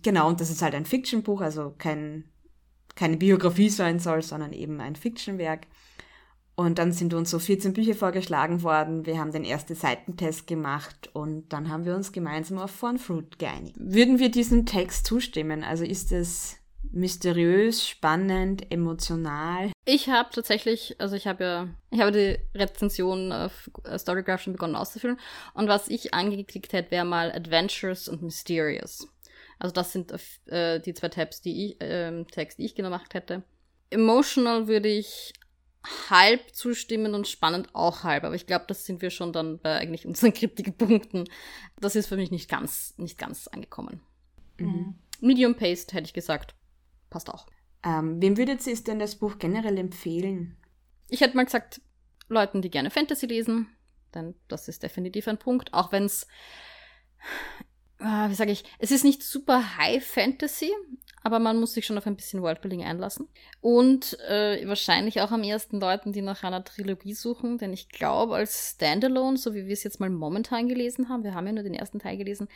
[0.07, 2.27] Genau, und das ist halt ein Fiction-Buch, also kein,
[2.95, 5.67] keine Biografie sein soll, sondern eben ein Fiction-Werk.
[6.55, 9.05] Und dann sind uns so 14 Bücher vorgeschlagen worden.
[9.05, 13.37] Wir haben den ersten Seitentest gemacht und dann haben wir uns gemeinsam auf Fun Fruit
[13.41, 13.75] geeinigt.
[13.81, 15.65] Würden wir diesem Text zustimmen?
[15.65, 16.59] Also ist es
[16.93, 19.73] mysteriös, spannend, emotional?
[19.87, 24.77] Ich habe tatsächlich, also ich habe ja, ich habe die Rezension auf Storygraph schon begonnen
[24.77, 25.19] auszufüllen
[25.55, 29.09] und was ich angeklickt hätte, wäre mal Adventures und Mysterious.
[29.59, 30.13] Also das sind
[30.47, 33.43] äh, die zwei Tabs, die ich, äh, Text, die ich gemacht hätte.
[33.91, 35.33] Emotional würde ich
[36.11, 38.25] halb zustimmen und spannend auch halb.
[38.25, 41.29] Aber ich glaube, das sind wir schon dann bei eigentlich unseren Kritikpunkten.
[41.81, 44.01] Das ist für mich nicht ganz, nicht ganz angekommen.
[44.59, 44.95] Mhm.
[45.21, 46.55] Medium Paste hätte ich gesagt.
[47.11, 47.47] Passt auch.
[47.85, 50.57] Ähm, wem würdet ihr denn das Buch generell empfehlen?
[51.09, 51.81] Ich hätte mal gesagt,
[52.29, 53.69] Leuten, die gerne Fantasy lesen.
[54.15, 55.73] Denn das ist definitiv ein Punkt.
[55.73, 56.27] Auch wenn es, äh,
[58.29, 60.73] wie sage ich, es ist nicht super High Fantasy,
[61.23, 63.29] aber man muss sich schon auf ein bisschen Worldbuilding einlassen.
[63.61, 68.37] Und äh, wahrscheinlich auch am ersten Leuten, die nach einer Trilogie suchen, denn ich glaube,
[68.37, 71.65] als Standalone, so wie wir es jetzt mal momentan gelesen haben, wir haben ja nur
[71.65, 72.49] den ersten Teil gelesen,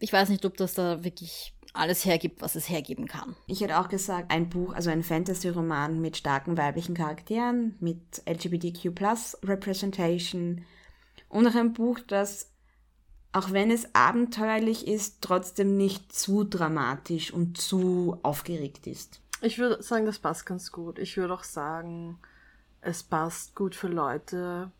[0.00, 3.36] ich weiß nicht, ob das da wirklich alles hergibt, was es hergeben kann.
[3.46, 8.92] Ich hätte auch gesagt, ein Buch, also ein Fantasy-Roman mit starken weiblichen Charakteren, mit LGBTQ
[9.44, 10.64] Representation
[11.28, 12.53] und auch ein Buch, das
[13.34, 19.20] auch wenn es abenteuerlich ist, trotzdem nicht zu dramatisch und zu aufgeregt ist.
[19.42, 21.00] Ich würde sagen, das passt ganz gut.
[21.00, 22.18] Ich würde auch sagen,
[22.80, 24.70] es passt gut für Leute,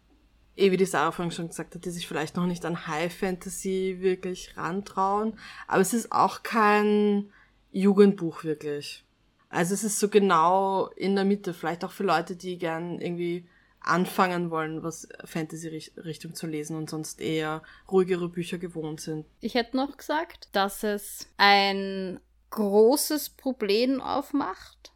[0.56, 3.12] eh wie die Sarah vorhin schon gesagt hat, die sich vielleicht noch nicht an High
[3.12, 5.36] Fantasy wirklich rantrauen.
[5.66, 7.32] Aber es ist auch kein
[7.72, 9.04] Jugendbuch wirklich.
[9.48, 13.48] Also es ist so genau in der Mitte, vielleicht auch für Leute, die gern irgendwie
[13.85, 19.27] anfangen wollen, was Fantasy-Richtung zu lesen und sonst eher ruhigere Bücher gewohnt sind.
[19.40, 22.20] Ich hätte noch gesagt, dass es ein
[22.51, 24.92] großes Problem aufmacht,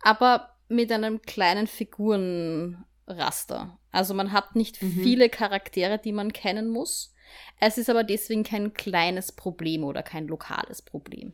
[0.00, 3.78] aber mit einem kleinen Figurenraster.
[3.92, 5.00] Also man hat nicht mhm.
[5.02, 7.14] viele Charaktere, die man kennen muss.
[7.60, 11.32] Es ist aber deswegen kein kleines Problem oder kein lokales Problem.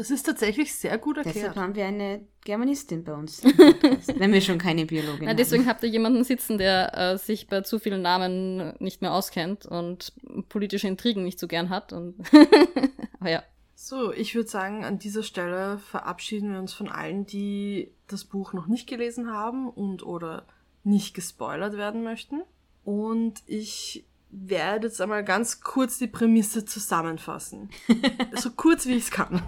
[0.00, 1.36] Das ist tatsächlich sehr gut erklärt.
[1.36, 3.44] Deshalb haben wir eine Germanistin bei uns,
[4.16, 7.60] wenn wir schon keine Biologin Na, deswegen habt ihr jemanden sitzen, der äh, sich bei
[7.60, 10.14] zu vielen Namen nicht mehr auskennt und
[10.48, 11.92] politische Intrigen nicht so gern hat.
[11.92, 12.14] Und
[13.20, 13.42] Aber ja.
[13.74, 18.54] So, ich würde sagen, an dieser Stelle verabschieden wir uns von allen, die das Buch
[18.54, 20.46] noch nicht gelesen haben und oder
[20.82, 22.40] nicht gespoilert werden möchten.
[22.84, 27.68] Und ich werde jetzt einmal ganz kurz die Prämisse zusammenfassen.
[28.34, 29.42] so kurz wie ich es kann.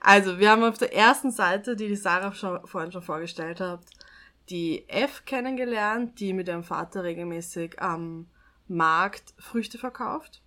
[0.00, 3.80] Also, wir haben auf der ersten Seite, die die Sarah schon, vorhin schon vorgestellt hat,
[4.50, 8.26] die F kennengelernt, die mit ihrem Vater regelmäßig am
[8.68, 10.42] Markt Früchte verkauft.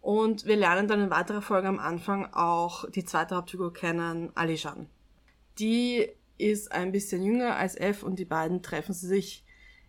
[0.00, 4.88] Und wir lernen dann in weiterer Folge am Anfang auch die zweite Hauptfigur kennen, Alijan.
[5.58, 9.44] Die ist ein bisschen jünger als F und die beiden treffen sich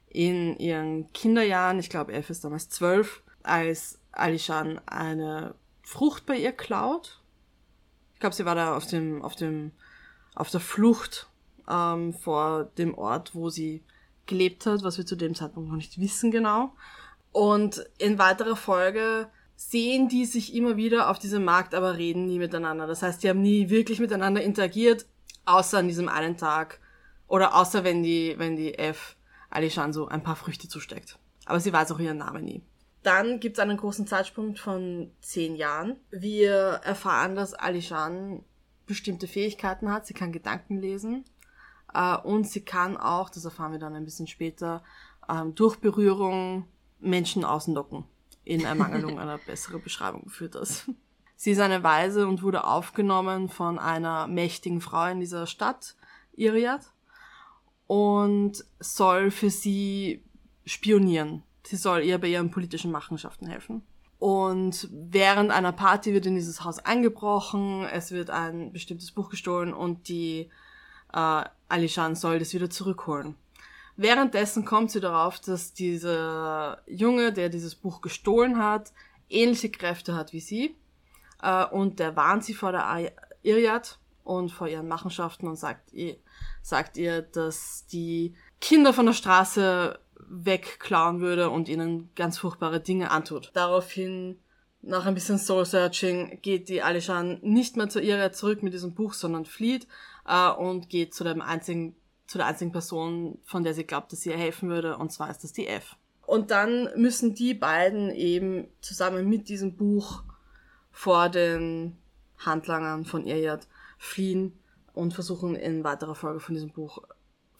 [0.07, 6.51] in ihren Kinderjahren, ich glaube F ist damals zwölf, als Alishan eine Frucht bei ihr
[6.51, 7.22] klaut
[8.23, 9.73] glaube, sie war da auf dem, auf dem,
[10.33, 11.27] auf der Flucht
[11.69, 13.83] ähm, vor dem Ort, wo sie
[14.25, 16.73] gelebt hat, was wir zu dem Zeitpunkt noch nicht wissen genau.
[17.33, 22.39] Und in weiterer Folge sehen die sich immer wieder auf diesem Markt, aber reden nie
[22.39, 22.87] miteinander.
[22.87, 25.05] Das heißt, die haben nie wirklich miteinander interagiert,
[25.43, 26.79] außer an diesem einen Tag.
[27.27, 29.17] Oder außer wenn die, wenn die F
[29.49, 31.19] Alishan so ein paar Früchte zusteckt.
[31.45, 32.61] Aber sie weiß auch ihren Namen nie.
[33.03, 35.97] Dann gibt es einen großen Zeitsprung von zehn Jahren.
[36.09, 38.43] Wir erfahren, dass Alishan
[38.85, 40.07] bestimmte Fähigkeiten hat.
[40.07, 41.25] Sie kann Gedanken lesen
[41.93, 44.83] äh, und sie kann auch, das erfahren wir dann ein bisschen später,
[45.29, 46.65] ähm, durch Berührung
[46.99, 48.05] Menschen außenlocken.
[48.45, 50.89] In Ermangelung einer besseren Beschreibung führt das.
[51.35, 55.95] Sie ist eine Weise und wurde aufgenommen von einer mächtigen Frau in dieser Stadt,
[56.33, 56.81] Iriad,
[57.87, 60.23] und soll für sie
[60.65, 63.83] spionieren sie soll ihr bei ihren politischen Machenschaften helfen.
[64.19, 69.73] Und während einer Party wird in dieses Haus eingebrochen, es wird ein bestimmtes Buch gestohlen
[69.73, 70.49] und die
[71.13, 73.35] äh, Alishan soll das wieder zurückholen.
[73.95, 78.91] Währenddessen kommt sie darauf, dass dieser Junge, der dieses Buch gestohlen hat,
[79.29, 80.75] ähnliche Kräfte hat wie sie.
[81.41, 83.11] Äh, und der warnt sie vor der
[83.43, 86.15] Iriad und vor ihren Machenschaften und sagt ihr,
[86.61, 93.11] sagt ihr, dass die Kinder von der Straße wegklauen würde und ihnen ganz furchtbare Dinge
[93.11, 93.51] antut.
[93.53, 94.39] Daraufhin
[94.81, 99.13] nach ein bisschen Soul-Searching geht die Alishan nicht mehr zu ihrer zurück mit diesem Buch,
[99.13, 99.87] sondern flieht
[100.27, 101.95] äh, und geht zu dem einzigen,
[102.27, 105.29] zu der einzigen Person, von der sie glaubt, dass sie ihr helfen würde, und zwar
[105.29, 105.95] ist das die F.
[106.25, 110.23] Und dann müssen die beiden eben zusammen mit diesem Buch
[110.91, 111.97] vor den
[112.37, 114.59] Handlangern von Iriad fliehen
[114.93, 117.01] und versuchen in weiterer Folge von diesem Buch,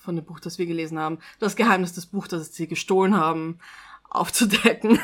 [0.03, 3.59] von dem Buch, das wir gelesen haben, das Geheimnis des Buchs, das sie gestohlen haben,
[4.09, 4.99] aufzudecken.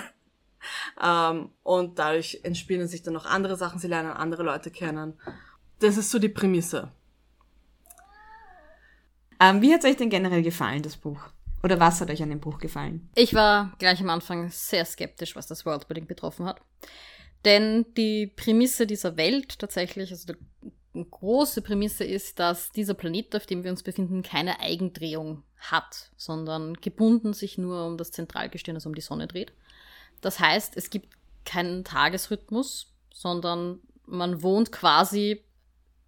[1.04, 5.14] ähm, und dadurch entspielen sich dann noch andere Sachen, sie lernen andere Leute kennen.
[5.80, 6.92] Das ist so die Prämisse.
[9.40, 11.22] Ähm, wie hat es euch denn generell gefallen, das Buch?
[11.64, 13.10] Oder was hat euch an dem Buch gefallen?
[13.16, 16.62] Ich war gleich am Anfang sehr skeptisch, was das Worldbuilding betroffen hat.
[17.46, 20.34] Denn die Prämisse dieser Welt tatsächlich, also
[20.94, 26.74] große Prämisse ist, dass dieser Planet, auf dem wir uns befinden, keine Eigendrehung hat, sondern
[26.76, 29.54] gebunden sich nur um das Zentralgestirn, also um die Sonne dreht.
[30.22, 35.44] Das heißt, es gibt keinen Tagesrhythmus, sondern man wohnt quasi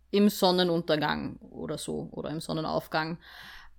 [0.10, 3.18] im Sonnenuntergang oder so oder im Sonnenaufgang,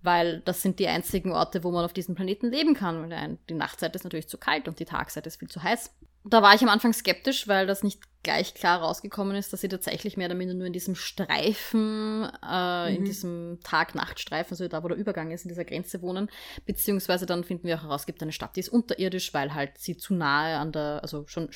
[0.03, 3.39] weil das sind die einzigen Orte, wo man auf diesem Planeten leben kann.
[3.49, 5.91] Die Nachtzeit ist natürlich zu kalt und die Tagszeit ist viel zu heiß
[6.25, 9.69] da war ich am Anfang skeptisch, weil das nicht gleich klar rausgekommen ist, dass sie
[9.69, 12.97] tatsächlich mehr oder minder nur in diesem Streifen, äh, mhm.
[12.97, 16.31] in diesem Tag-Nacht-Streifen, also da, wo der Übergang ist, in dieser Grenze wohnen.
[16.65, 19.79] Beziehungsweise dann finden wir auch heraus, es gibt eine Stadt, die ist unterirdisch, weil halt
[19.79, 21.49] sie zu nahe an der, also schon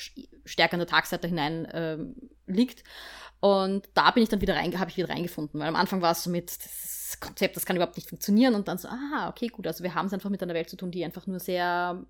[0.43, 1.97] stärker an der Tagseite hinein äh,
[2.47, 2.83] liegt.
[3.39, 6.11] Und da bin ich dann wieder rein, habe ich wieder reingefunden, weil am Anfang war
[6.11, 9.47] es so mit, das Konzept, das kann überhaupt nicht funktionieren und dann so, ah, okay,
[9.47, 12.03] gut, also wir haben es einfach mit einer Welt zu tun, die einfach nur sehr,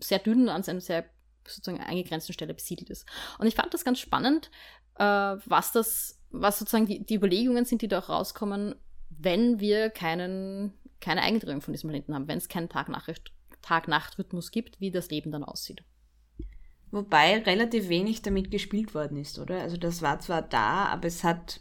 [0.00, 1.06] sehr dünn an einem sehr
[1.46, 3.06] sozusagen eingegrenzten Stelle besiedelt ist.
[3.38, 4.50] Und ich fand das ganz spannend,
[4.96, 8.74] äh, was das, was sozusagen die, die Überlegungen sind, die da auch rauskommen,
[9.10, 14.90] wenn wir keinen, keine Eigendrehung von diesem Planeten haben, wenn es keinen Tag-Nacht-Rhythmus gibt, wie
[14.90, 15.82] das Leben dann aussieht.
[16.90, 19.60] Wobei relativ wenig damit gespielt worden ist, oder?
[19.60, 21.60] Also das war zwar da, aber es hat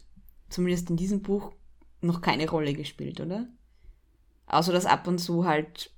[0.49, 1.53] zumindest in diesem Buch
[2.01, 3.47] noch keine Rolle gespielt, oder?
[4.47, 5.91] Außer dass ab und zu halt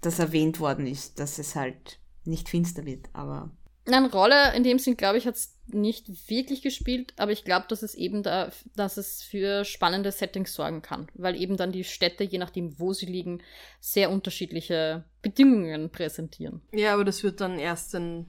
[0.00, 3.50] das erwähnt worden ist, dass es halt nicht finster wird, aber.
[3.84, 7.66] Eine Rolle in dem Sinn, glaube ich, hat es nicht wirklich gespielt, aber ich glaube,
[7.68, 11.82] dass es eben da, dass es für spannende Settings sorgen kann, weil eben dann die
[11.82, 13.42] Städte, je nachdem, wo sie liegen,
[13.80, 16.62] sehr unterschiedliche Bedingungen präsentieren.
[16.72, 18.26] Ja, aber das wird dann erst in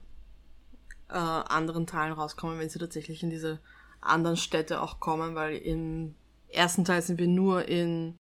[1.09, 3.59] äh, anderen Teilen rauskommen, wenn sie tatsächlich in diese
[4.01, 6.15] anderen Städte auch kommen, weil im
[6.49, 8.17] ersten Teil sind wir nur in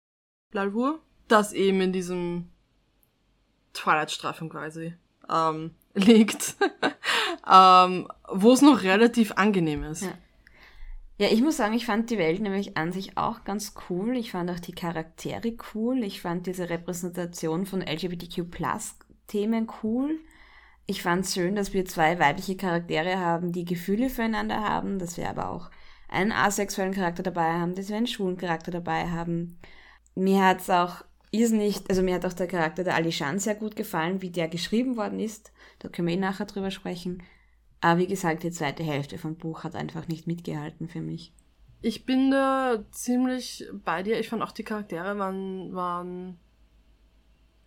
[0.51, 2.49] Blalvur, das eben in diesem
[3.73, 4.93] Twilight-Streifen quasi
[5.29, 6.55] ähm, liegt,
[7.49, 10.03] ähm, wo es noch relativ angenehm ist.
[10.03, 10.13] Ja.
[11.17, 11.27] ja.
[11.31, 14.15] ich muss sagen, ich fand die Welt nämlich an sich auch ganz cool.
[14.17, 16.03] Ich fand auch die Charaktere cool.
[16.03, 20.19] Ich fand diese Repräsentation von LGBTQ-Plus-Themen cool.
[20.85, 25.17] Ich fand es schön, dass wir zwei weibliche Charaktere haben, die Gefühle füreinander haben, dass
[25.17, 25.69] wir aber auch
[26.07, 29.59] einen asexuellen Charakter dabei haben, dass wir einen schwulen Charakter dabei haben.
[30.15, 31.03] Mir hat es auch
[31.37, 34.97] irrsinnig, also mir hat auch der Charakter der Alishan sehr gut gefallen, wie der geschrieben
[34.97, 35.51] worden ist.
[35.79, 37.23] Da können wir eh nachher drüber sprechen.
[37.81, 41.33] Aber wie gesagt, die zweite Hälfte vom Buch hat einfach nicht mitgehalten für mich.
[41.81, 44.19] Ich bin da ziemlich bei dir.
[44.19, 46.39] Ich fand auch die Charaktere waren, waren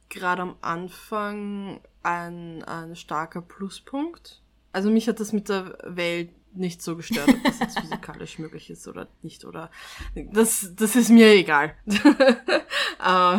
[0.08, 4.42] gerade am Anfang ein, ein starker Pluspunkt.
[4.72, 8.70] Also mich hat das mit der Welt nicht so gestört, ob das jetzt physikalisch möglich
[8.70, 9.70] ist oder nicht, oder
[10.14, 11.74] das, das ist mir egal.
[13.02, 13.38] Äh,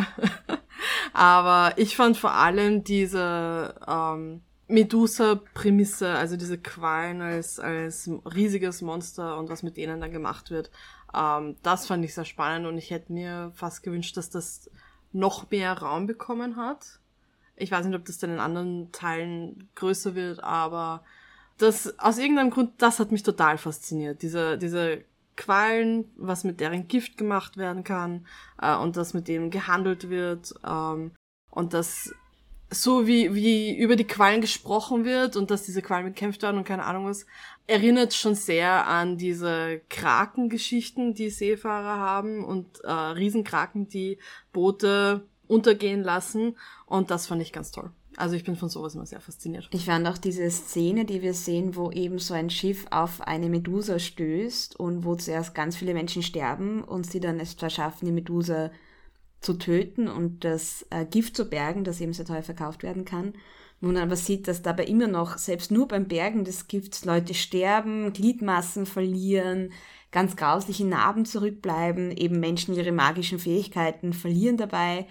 [1.12, 9.38] aber ich fand vor allem diese ähm, Medusa-Prämisse, also diese Qualen als, als riesiges Monster
[9.38, 10.72] und was mit denen dann gemacht wird,
[11.14, 14.70] ähm, das fand ich sehr spannend und ich hätte mir fast gewünscht, dass das
[15.12, 16.98] noch mehr Raum bekommen hat.
[17.56, 21.04] Ich weiß nicht, ob das dann in anderen Teilen größer wird, aber
[21.62, 24.22] das, aus irgendeinem Grund, das hat mich total fasziniert.
[24.22, 25.04] Diese, diese
[25.36, 28.26] Quallen, was mit deren Gift gemacht werden kann
[28.60, 31.12] äh, und das mit dem gehandelt wird ähm,
[31.50, 32.12] und das
[32.70, 36.64] so wie, wie über die Quallen gesprochen wird und dass diese Quallen bekämpft werden und
[36.64, 37.26] keine Ahnung was,
[37.66, 44.18] erinnert schon sehr an diese Krakengeschichten, die Seefahrer haben und äh, Riesenkraken, die
[44.52, 47.90] Boote untergehen lassen und das fand ich ganz toll.
[48.16, 49.68] Also ich bin von sowas immer sehr fasziniert.
[49.72, 53.48] Ich fand auch diese Szene, die wir sehen, wo eben so ein Schiff auf eine
[53.48, 58.12] Medusa stößt und wo zuerst ganz viele Menschen sterben und sie dann es verschaffen, die
[58.12, 58.70] Medusa
[59.40, 63.34] zu töten und das äh, Gift zu bergen, das eben sehr teuer verkauft werden kann.
[63.80, 67.34] Wo man aber sieht, dass dabei immer noch, selbst nur beim Bergen des Gifts, Leute
[67.34, 69.72] sterben, Gliedmassen verlieren,
[70.12, 75.08] ganz grausliche Narben zurückbleiben, eben Menschen ihre magischen Fähigkeiten verlieren dabei.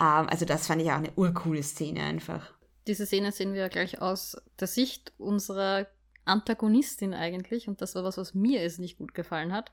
[0.00, 2.52] Ähm, also das fand ich auch eine urcoole Szene einfach.
[2.86, 5.86] Diese Szene sehen wir gleich aus der Sicht unserer
[6.24, 7.68] Antagonistin eigentlich.
[7.68, 9.70] Und das war was, was mir es nicht gut gefallen hat.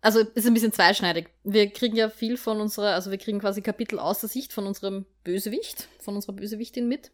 [0.00, 1.28] Also ist ein bisschen zweischneidig.
[1.44, 4.66] Wir kriegen ja viel von unserer, also wir kriegen quasi Kapitel aus der Sicht von
[4.66, 7.12] unserem Bösewicht, von unserer Bösewichtin mit,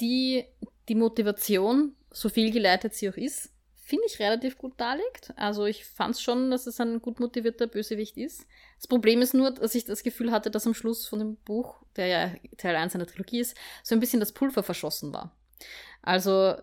[0.00, 0.44] die
[0.88, 3.50] die Motivation, so viel geleitet sie auch ist,
[3.88, 5.32] finde ich, relativ gut darlegt.
[5.36, 8.46] Also ich fand es schon, dass es ein gut motivierter Bösewicht ist.
[8.76, 11.82] Das Problem ist nur, dass ich das Gefühl hatte, dass am Schluss von dem Buch,
[11.96, 15.34] der ja Teil 1 einer Trilogie ist, so ein bisschen das Pulver verschossen war.
[16.02, 16.54] Also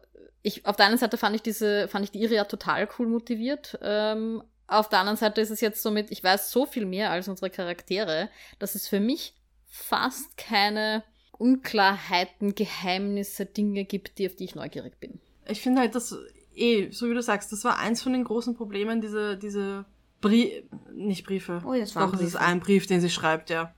[0.44, 3.80] ich, auf der einen Seite fand ich diese, fand ich die Iria total cool motiviert.
[3.82, 7.10] Ähm, auf der anderen Seite ist es jetzt so mit, ich weiß so viel mehr
[7.10, 9.34] als unsere Charaktere, dass es für mich
[9.66, 11.04] fast keine
[11.40, 15.20] Unklarheiten, Geheimnisse, Dinge gibt, die, auf die ich neugierig bin.
[15.48, 16.16] Ich finde halt, dass
[16.56, 19.86] eh, so wie du sagst, das war eins von den großen Problemen, diese, diese
[20.22, 20.64] Brie
[20.94, 21.62] nicht Briefe.
[21.66, 23.74] Oh, das war Doch, es ist ein Brief, den sie schreibt, ja.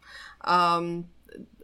[0.46, 1.06] Ähm,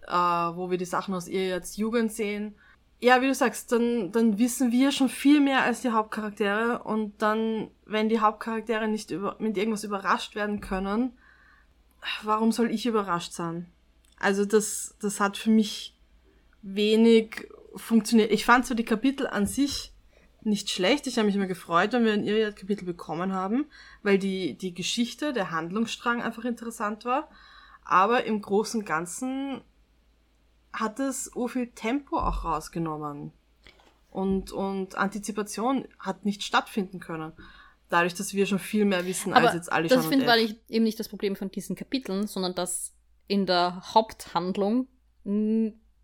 [0.08, 2.56] äh, wo wir die Sachen aus ihr jetzt Jugend sehen.
[3.00, 7.22] Ja, wie du sagst, dann, dann wissen wir schon viel mehr als die Hauptcharaktere und
[7.22, 11.14] dann, wenn die Hauptcharaktere nicht über, mit irgendwas überrascht werden können,
[12.24, 13.68] warum soll ich überrascht sein?
[14.20, 15.98] Also das, das hat für mich
[16.62, 18.32] wenig funktioniert.
[18.32, 19.93] Ich fand so die Kapitel an sich
[20.46, 21.08] nicht schlecht.
[21.08, 23.66] Ich habe mich immer gefreut, wenn wir ein Iliad-Kapitel bekommen haben,
[24.02, 27.30] weil die, die Geschichte, der Handlungsstrang einfach interessant war.
[27.84, 29.62] Aber im Großen und Ganzen
[30.72, 33.32] hat es so viel Tempo auch rausgenommen.
[34.10, 37.34] Und, und Antizipation hat nicht stattfinden können.
[37.90, 40.14] Dadurch, dass wir schon viel mehr wissen Aber als jetzt alle Das schon.
[40.14, 42.94] finde ich eben nicht das Problem von diesen Kapiteln, sondern dass
[43.28, 44.88] in der Haupthandlung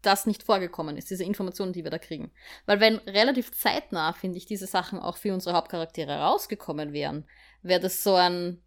[0.01, 2.31] das nicht vorgekommen ist, diese Informationen, die wir da kriegen.
[2.65, 7.25] Weil wenn relativ zeitnah, finde ich, diese Sachen auch für unsere Hauptcharaktere rausgekommen wären,
[7.62, 8.62] wäre das so ein.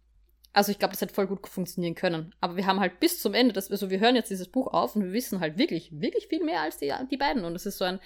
[0.55, 2.35] Also ich glaube, das hätte voll gut funktionieren können.
[2.39, 4.95] Aber wir haben halt bis zum Ende, das, also wir hören jetzt dieses Buch auf
[4.95, 7.43] und wir wissen halt wirklich, wirklich viel mehr als die, die beiden.
[7.43, 7.99] Und es ist so ein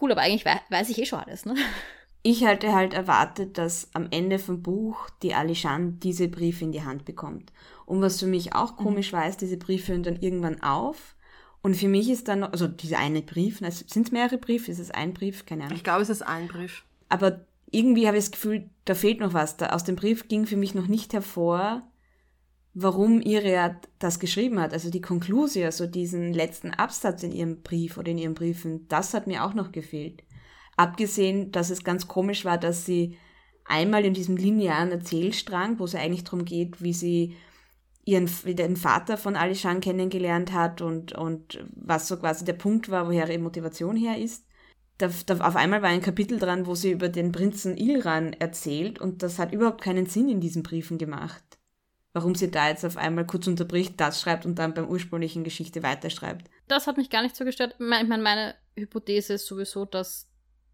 [0.00, 1.54] cool, aber eigentlich wei weiß ich eh schon alles, ne?
[2.24, 6.84] Ich hatte halt erwartet, dass am Ende vom Buch die Alishan diese Briefe in die
[6.84, 7.52] Hand bekommt.
[7.84, 11.16] Und was für mich auch komisch war, ist, diese Briefe hören dann irgendwann auf.
[11.62, 14.80] Und für mich ist dann, noch- also dieser eine Brief, sind es mehrere Briefe, ist
[14.80, 15.76] es ein Brief, keine Ahnung.
[15.76, 16.84] Ich glaube, es ist ein Brief.
[17.08, 19.56] Aber irgendwie habe ich das Gefühl, da fehlt noch was.
[19.56, 21.82] Da, aus dem Brief ging für mich noch nicht hervor,
[22.74, 24.72] warum Iria das geschrieben hat.
[24.72, 29.14] Also die Konklusion, also diesen letzten Absatz in ihrem Brief oder in ihren Briefen, das
[29.14, 30.22] hat mir auch noch gefehlt.
[30.76, 33.16] Abgesehen, dass es ganz komisch war, dass sie
[33.64, 37.36] einmal in diesem linearen Erzählstrang, wo es ja eigentlich darum geht, wie sie
[38.04, 43.06] ihren den Vater von Alishan kennengelernt hat und, und was so quasi der Punkt war,
[43.06, 44.44] woher ihre Motivation her ist.
[44.98, 49.00] Da, da, auf einmal war ein Kapitel dran, wo sie über den Prinzen Ilran erzählt
[49.00, 51.42] und das hat überhaupt keinen Sinn in diesen Briefen gemacht.
[52.12, 55.82] Warum sie da jetzt auf einmal kurz unterbricht, das schreibt und dann beim ursprünglichen Geschichte
[55.82, 56.50] weiterschreibt.
[56.68, 57.74] Das hat mich gar nicht so gestört.
[57.78, 60.28] Ich meine, meine Hypothese ist sowieso, dass,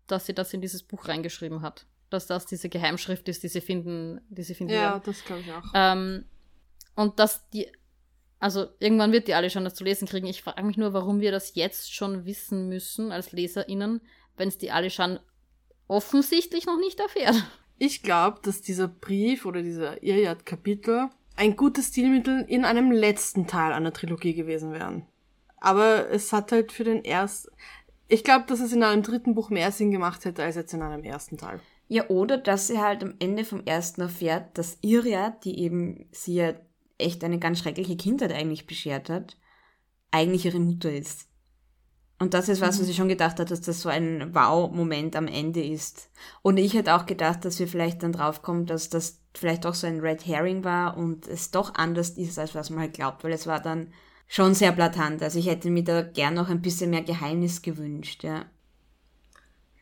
[0.09, 1.87] dass sie das in dieses Buch reingeschrieben hat.
[2.11, 5.03] Dass das diese Geheimschrift ist, die sie finden, die sie finden Ja, werden.
[5.05, 5.63] das glaube ich auch.
[5.75, 6.25] Ähm,
[6.99, 7.69] und dass die,
[8.41, 10.27] also irgendwann wird die alle schon das zu lesen kriegen.
[10.27, 14.01] Ich frage mich nur, warum wir das jetzt schon wissen müssen als LeserInnen,
[14.37, 15.21] wenn es die alle schon
[15.87, 17.37] offensichtlich noch nicht erfährt.
[17.79, 23.73] Ich glaube, dass dieser Brief oder dieser Iliad-Kapitel ein gutes Stilmittel in einem letzten Teil
[23.73, 25.07] einer Trilogie gewesen wären.
[25.59, 27.53] Aber es hat halt für den ersten...
[28.09, 30.83] Ich glaube, dass es in einem dritten Buch mehr Sinn gemacht hätte als jetzt in
[30.83, 31.61] einem ersten Teil.
[31.87, 36.35] Ja, oder dass sie halt am Ende vom ersten erfährt, dass Iria, die eben sie
[36.35, 36.55] ja
[36.99, 39.37] echt eine ganz schreckliche Kindheit eigentlich beschert hat,
[40.11, 41.29] eigentlich ihre Mutter ist.
[42.21, 45.29] Und das ist was, was ich schon gedacht hat, dass das so ein Wow-Moment am
[45.29, 46.11] Ende ist.
[46.43, 49.87] Und ich hätte auch gedacht, dass wir vielleicht dann draufkommen, dass das vielleicht auch so
[49.87, 53.33] ein Red Herring war und es doch anders ist, als was man halt glaubt, weil
[53.33, 53.93] es war dann
[54.27, 55.23] schon sehr blatant.
[55.23, 58.47] Also ich hätte mir da gern noch ein bisschen mehr Geheimnis gewünscht, ja.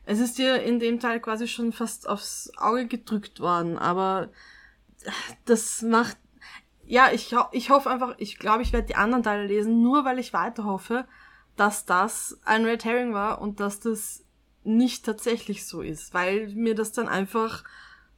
[0.04, 4.30] Es ist dir in dem Teil quasi schon fast aufs Auge gedrückt worden, aber
[5.44, 6.16] das macht.
[6.86, 10.18] Ja, ich, ich hoffe einfach, ich glaube, ich werde die anderen Teile lesen, nur weil
[10.18, 11.06] ich weiter hoffe,
[11.56, 14.24] dass das ein Red Herring war und dass das
[14.62, 17.64] nicht tatsächlich so ist, weil mir das dann einfach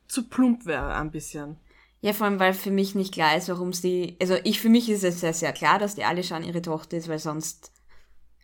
[0.07, 1.57] zu plump wäre ein bisschen.
[2.01, 4.89] Ja, vor allem, weil für mich nicht klar ist, warum sie, also ich, für mich
[4.89, 7.73] ist es sehr, sehr klar, dass die Alishan ihre Tochter ist, weil sonst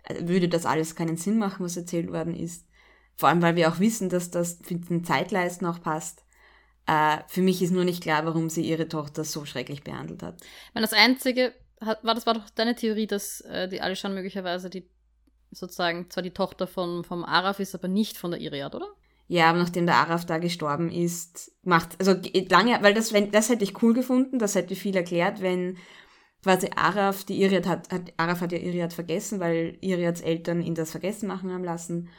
[0.05, 2.67] äh, würde das alles keinen Sinn machen, was erzählt worden ist.
[3.17, 6.24] Vor allem, weil wir auch wissen, dass das für den Zeitleisten auch passt.
[6.87, 10.41] Äh, für mich ist nur nicht klar, warum sie ihre Tochter so schrecklich behandelt hat.
[10.41, 14.69] Ich meine, das Einzige, war, das war doch deine Theorie, dass äh, die Alishan möglicherweise
[14.71, 14.89] die,
[15.51, 18.89] sozusagen, zwar die Tochter von, vom Araf ist, aber nicht von der Iriad, oder?
[19.27, 23.31] Ja, aber nachdem der Araf da gestorben ist, macht, also geht lange, weil das, wenn,
[23.31, 25.79] das hätte ich cool gefunden, das hätte viel erklärt, wenn
[26.43, 30.75] quasi Araf, die Iriad hat, hat Araf hat ja Iriad vergessen, weil Iriads Eltern ihn
[30.75, 32.11] das vergessen machen haben lassen.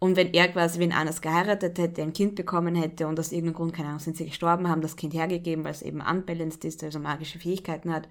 [0.00, 3.54] Und wenn er quasi wen anders geheiratet hätte, ein Kind bekommen hätte und aus irgendeinem
[3.54, 6.84] Grund, keine Ahnung, sind sie gestorben, haben das Kind hergegeben, weil es eben unbalanced ist,
[6.84, 8.08] also magische Fähigkeiten hat.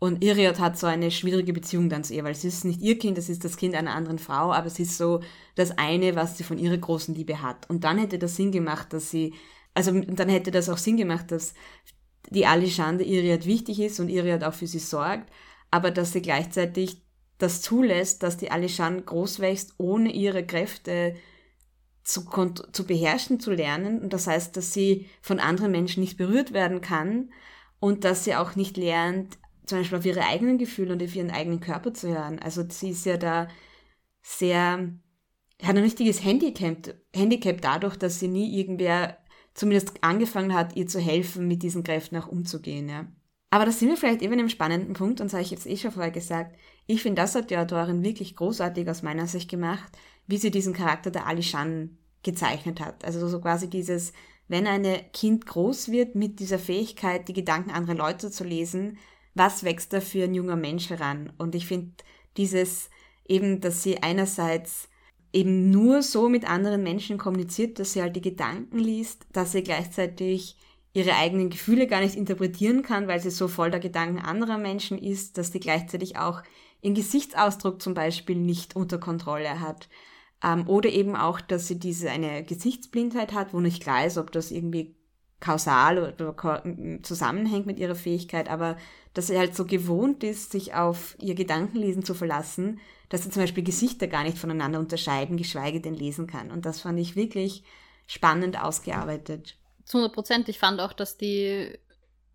[0.00, 2.98] Und Iriot hat so eine schwierige Beziehung dann zu ihr, weil es ist nicht ihr
[2.98, 5.20] Kind, es ist das Kind einer anderen Frau, aber es ist so
[5.56, 7.68] das eine, was sie von ihrer großen Liebe hat.
[7.68, 9.34] Und dann hätte das Sinn gemacht, dass sie,
[9.74, 11.52] also dann hätte das auch Sinn gemacht, dass
[12.30, 15.30] die Alishande Iriot wichtig ist und Iriot auch für sie sorgt,
[15.70, 17.02] aber dass sie gleichzeitig
[17.38, 21.14] das zulässt, dass die Alishande groß wächst, ohne ihre Kräfte
[22.02, 22.24] zu,
[22.72, 24.00] zu beherrschen, zu lernen.
[24.00, 27.30] Und das heißt, dass sie von anderen Menschen nicht berührt werden kann
[27.80, 31.30] und dass sie auch nicht lernt, zum Beispiel auf ihre eigenen Gefühle und auf ihren
[31.30, 32.38] eigenen Körper zu hören.
[32.38, 33.48] Also sie ist ja da
[34.22, 34.92] sehr,
[35.62, 39.18] hat ein richtiges Handicap, Handicap dadurch, dass sie nie irgendwer
[39.54, 42.88] zumindest angefangen hat, ihr zu helfen, mit diesen Kräften auch umzugehen.
[42.88, 43.06] Ja.
[43.50, 45.76] Aber da sind wir vielleicht eben einem spannenden Punkt, und das habe ich jetzt eh
[45.76, 46.54] schon vorher gesagt.
[46.86, 49.90] Ich finde, das hat die Autorin wirklich großartig aus meiner Sicht gemacht,
[50.26, 53.04] wie sie diesen Charakter der Alishan gezeichnet hat.
[53.04, 54.12] Also so quasi dieses,
[54.48, 58.98] wenn ein Kind groß wird mit dieser Fähigkeit, die Gedanken anderer Leute zu lesen,
[59.34, 61.32] was wächst da für ein junger Mensch heran?
[61.38, 61.92] Und ich finde
[62.36, 62.90] dieses
[63.26, 64.88] eben, dass sie einerseits
[65.32, 69.62] eben nur so mit anderen Menschen kommuniziert, dass sie halt die Gedanken liest, dass sie
[69.62, 70.56] gleichzeitig
[70.98, 74.98] ihre eigenen Gefühle gar nicht interpretieren kann, weil sie so voll der Gedanken anderer Menschen
[74.98, 76.42] ist, dass sie gleichzeitig auch
[76.82, 79.88] ihren Gesichtsausdruck zum Beispiel nicht unter Kontrolle hat.
[80.42, 84.32] Ähm, oder eben auch, dass sie diese eine Gesichtsblindheit hat, wo nicht klar ist, ob
[84.32, 84.96] das irgendwie
[85.40, 86.62] kausal oder
[87.02, 88.76] zusammenhängt mit ihrer Fähigkeit, aber
[89.14, 93.42] dass sie halt so gewohnt ist, sich auf ihr Gedankenlesen zu verlassen, dass sie zum
[93.42, 96.50] Beispiel Gesichter gar nicht voneinander unterscheiden, geschweige denn lesen kann.
[96.50, 97.62] Und das fand ich wirklich
[98.08, 99.56] spannend ausgearbeitet.
[99.88, 100.48] Zu 100 Prozent.
[100.48, 101.78] Ich fand auch, dass die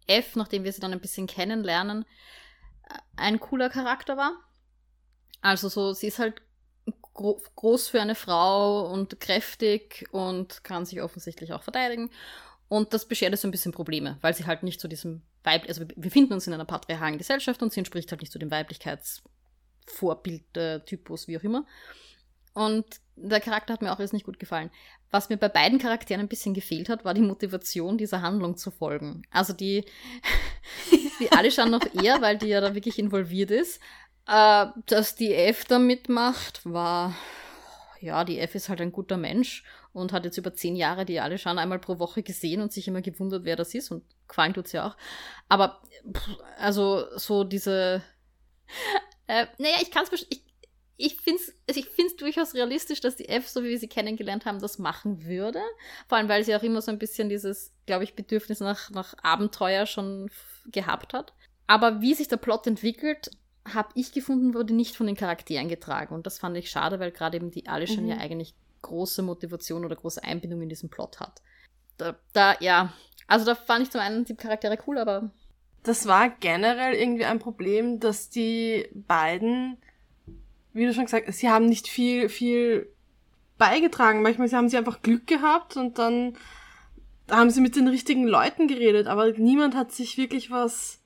[0.08, 2.04] F, nachdem wir sie dann ein bisschen kennenlernen,
[3.16, 4.34] ein cooler Charakter war.
[5.42, 6.42] Also so, sie ist halt
[7.14, 12.10] gro groß für eine Frau und kräftig und kann sich offensichtlich auch verteidigen.
[12.70, 15.82] Und das beschert so ein bisschen Probleme, weil sie halt nicht zu diesem Weib, also
[15.82, 21.28] wir befinden uns in einer patriarchalen Gesellschaft und sie entspricht halt nicht zu dem Weiblichkeitsvorbildtypus,
[21.28, 21.68] wie auch immer.
[22.54, 22.86] Und
[23.16, 24.72] der Charakter hat mir auch jetzt nicht gut gefallen.
[25.14, 28.72] Was mir bei beiden Charakteren ein bisschen gefehlt hat, war die Motivation, dieser Handlung zu
[28.72, 29.22] folgen.
[29.30, 29.86] Also die,
[31.20, 33.80] die Alishan noch eher, weil die ja da wirklich involviert ist.
[34.28, 37.14] Äh, dass die F da mitmacht, war,
[38.02, 41.20] ja, die F ist halt ein guter Mensch und hat jetzt über zehn Jahre die
[41.20, 44.68] Alishan einmal pro Woche gesehen und sich immer gewundert, wer das ist und gefallen tut
[44.68, 44.98] sie ja auch.
[45.48, 45.80] Aber,
[46.58, 48.02] also, so diese,
[49.28, 50.43] äh, naja, ich kann es, ich,
[51.04, 53.88] ich finde es also ich find's durchaus realistisch, dass die F, so wie wir sie
[53.88, 55.62] kennengelernt haben, das machen würde.
[56.08, 59.14] Vor allem, weil sie auch immer so ein bisschen dieses, glaube ich, Bedürfnis nach, nach
[59.22, 60.30] Abenteuer schon
[60.68, 61.34] gehabt hat.
[61.68, 63.32] Aber wie sich der Plot entwickelt,
[63.68, 66.14] habe ich gefunden, wurde nicht von den Charakteren getragen.
[66.14, 68.10] Und das fand ich schade, weil gerade eben die Alishan mhm.
[68.10, 71.42] ja eigentlich große Motivation oder große Einbindung in diesen Plot hat.
[71.98, 72.94] Da, da, ja,
[73.28, 75.32] also da fand ich zum einen die Charaktere cool, aber.
[75.84, 79.78] Das war generell irgendwie ein Problem, dass die beiden,
[80.74, 82.90] wie du schon gesagt hast, sie haben nicht viel, viel
[83.58, 84.22] beigetragen.
[84.22, 86.36] Manchmal haben sie einfach Glück gehabt und dann
[87.30, 91.00] haben sie mit den richtigen Leuten geredet, aber niemand hat sich wirklich was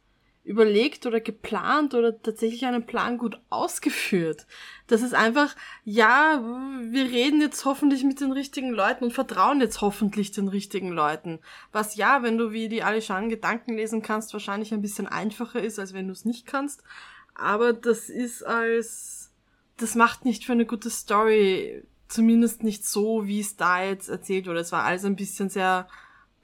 [0.48, 4.48] überlegt oder geplant oder tatsächlich einen Plan gut ausgeführt.
[4.88, 5.54] Das ist einfach,
[5.84, 6.42] ja,
[6.84, 11.40] wir reden jetzt hoffentlich mit den richtigen Leuten und vertrauen jetzt hoffentlich den richtigen Leuten.
[11.74, 15.80] Was ja, wenn du wie die Alishan Gedanken lesen kannst, wahrscheinlich ein bisschen einfacher ist,
[15.80, 16.82] als wenn du es nicht kannst.
[17.36, 19.17] Aber das ist als,
[19.78, 24.48] das macht nicht für eine gute Story, zumindest nicht so, wie es da jetzt erzählt
[24.48, 24.60] wurde.
[24.60, 25.88] Es war alles ein bisschen sehr,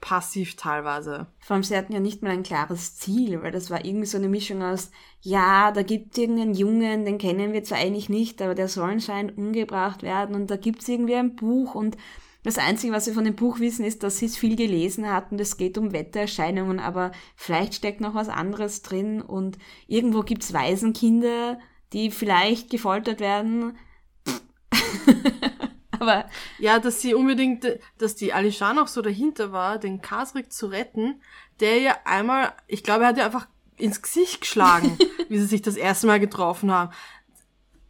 [0.04, 1.28] passiv teilweise.
[1.40, 4.18] Vor allem, sie hatten ja nicht mal ein klares Ziel, weil das war irgendwie so
[4.18, 4.90] eine Mischung aus,
[5.22, 8.90] ja, da gibt es irgendeinen Jungen, den kennen wir zwar eigentlich nicht, aber der soll
[8.90, 11.96] anscheinend umgebracht werden und da gibt es irgendwie ein Buch und
[12.42, 15.38] das Einzige, was wir von dem Buch wissen, ist, dass sie es viel gelesen hatten.
[15.38, 19.56] Es geht um Wettererscheinungen, aber vielleicht steckt noch was anderes drin und
[19.86, 21.58] irgendwo gibt es Waisenkinder,
[21.94, 23.78] die vielleicht gefoltert werden.
[25.92, 26.28] Aber
[26.58, 27.66] ja, dass sie unbedingt,
[27.98, 31.22] dass die Alishan auch so dahinter war, den Kasrik zu retten,
[31.60, 35.62] der ja einmal, ich glaube, er hat ja einfach ins Gesicht geschlagen, wie sie sich
[35.62, 36.92] das erste Mal getroffen haben.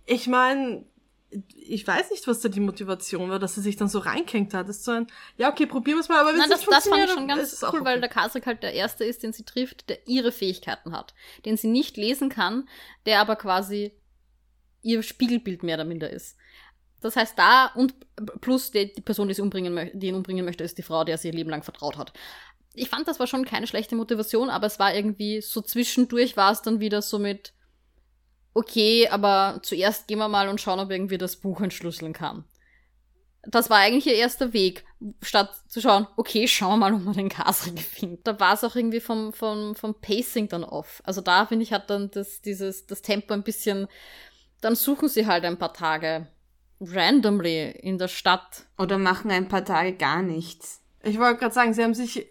[0.07, 0.85] Ich meine,
[1.31, 4.69] ich weiß nicht, was da die Motivation war, dass sie sich dann so reinkängt hat.
[4.69, 5.07] Das ist so ein,
[5.37, 7.63] ja, okay, probieren wir es mal, aber wenn es nicht das fand ich schon ganz
[7.63, 7.85] cool, okay.
[7.85, 11.15] weil der Kasrik halt der Erste ist, den sie trifft, der ihre Fähigkeiten hat,
[11.45, 12.69] den sie nicht lesen kann,
[13.07, 13.93] der aber quasi
[14.83, 16.37] ihr Spiegelbild mehr oder minder ist.
[17.01, 17.95] Das heißt, da und
[18.41, 21.19] plus die, die Person, die, sie umbringen, die ihn umbringen möchte, ist die Frau, der
[21.19, 22.13] sie ihr Leben lang vertraut hat.
[22.75, 26.53] Ich fand, das war schon keine schlechte Motivation, aber es war irgendwie so zwischendurch war
[26.53, 27.53] es dann wieder so mit,
[28.55, 32.45] okay, aber zuerst gehen wir mal und schauen, ob irgendwie das Buch entschlüsseln kann.
[33.47, 34.85] das war eigentlich ihr erster Weg,
[35.21, 38.27] statt zu schauen, okay, schauen wir mal, ob man den Kasrik findet.
[38.27, 41.03] Da war es auch irgendwie vom, vom, vom Pacing dann off.
[41.05, 43.87] Also da, finde ich, hat dann das, dieses, das Tempo ein bisschen,
[44.63, 46.29] dann suchen sie halt ein paar Tage
[46.81, 48.67] randomly in der Stadt.
[48.79, 50.81] Oder machen ein paar Tage gar nichts.
[51.03, 52.27] Ich wollte gerade sagen, sie haben sich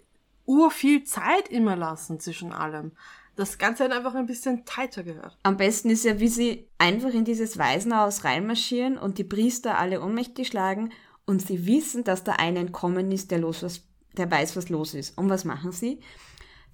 [0.46, 2.94] ur viel Zeit immer lassen zwischen allem.
[3.36, 5.38] Das Ganze hat einfach ein bisschen tighter gehört.
[5.42, 10.02] Am besten ist ja, wie sie einfach in dieses Waisenhaus reinmarschieren und die Priester alle
[10.02, 10.92] ohnmächtig schlagen
[11.26, 13.82] und sie wissen, dass da einer entkommen ist, der, los was,
[14.18, 15.18] der weiß, was los ist.
[15.18, 16.00] Und was machen sie?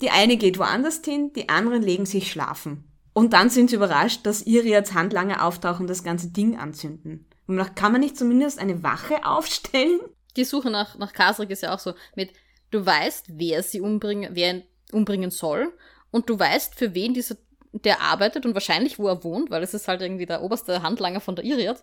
[0.01, 2.83] Die eine geht woanders hin, die anderen legen sich schlafen.
[3.13, 7.27] Und dann sind sie überrascht, dass ihre jetzt Handlanger auftauchen und das ganze Ding anzünden.
[7.47, 9.99] Und nach, kann man nicht zumindest eine Wache aufstellen?
[10.35, 12.33] Die Suche nach, nach Kasrik ist ja auch so mit,
[12.71, 15.73] du weißt, wer sie umbringen, wer umbringen soll
[16.11, 17.35] und du weißt, für wen dieser,
[17.71, 21.21] der arbeitet und wahrscheinlich, wo er wohnt, weil es ist halt irgendwie der oberste Handlanger
[21.21, 21.81] von der Iriad.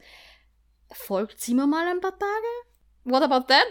[0.93, 2.47] Folgt sie mir mal ein paar Tage?
[3.05, 3.67] What about that?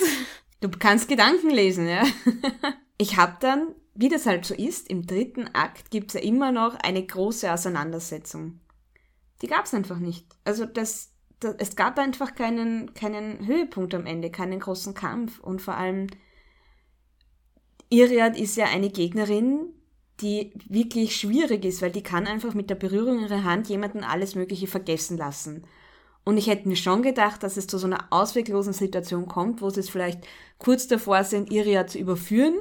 [0.61, 2.03] Du kannst Gedanken lesen, ja.
[2.97, 6.75] ich habe dann, wie das halt so ist, im dritten Akt gibt's ja immer noch
[6.75, 8.61] eine große Auseinandersetzung.
[9.41, 10.25] Die gab's einfach nicht.
[10.45, 11.15] Also das
[11.59, 15.39] es gab einfach keinen, keinen Höhepunkt am Ende, keinen großen Kampf.
[15.39, 16.07] Und vor allem,
[17.89, 19.73] Iriad ist ja eine Gegnerin,
[20.21, 24.35] die wirklich schwierig ist, weil die kann einfach mit der Berührung ihrer Hand jemanden alles
[24.35, 25.63] Mögliche vergessen lassen.
[26.23, 29.69] Und ich hätte mir schon gedacht, dass es zu so einer ausweglosen Situation kommt, wo
[29.69, 30.25] sie es vielleicht
[30.57, 32.55] kurz davor sind, Iriad zu überführen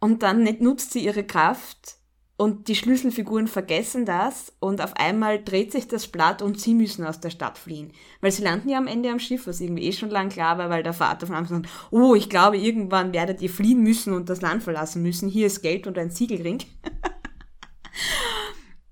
[0.00, 1.96] und dann nicht nutzt sie ihre Kraft
[2.36, 7.06] und die Schlüsselfiguren vergessen das und auf einmal dreht sich das Blatt und sie müssen
[7.06, 7.92] aus der Stadt fliehen.
[8.20, 10.68] Weil sie landen ja am Ende am Schiff, was irgendwie eh schon lang klar war,
[10.68, 14.28] weil der Vater von Anfang sagt, oh, ich glaube, irgendwann werdet ihr fliehen müssen und
[14.28, 15.28] das Land verlassen müssen.
[15.28, 16.58] Hier ist Geld und ein Siegelring.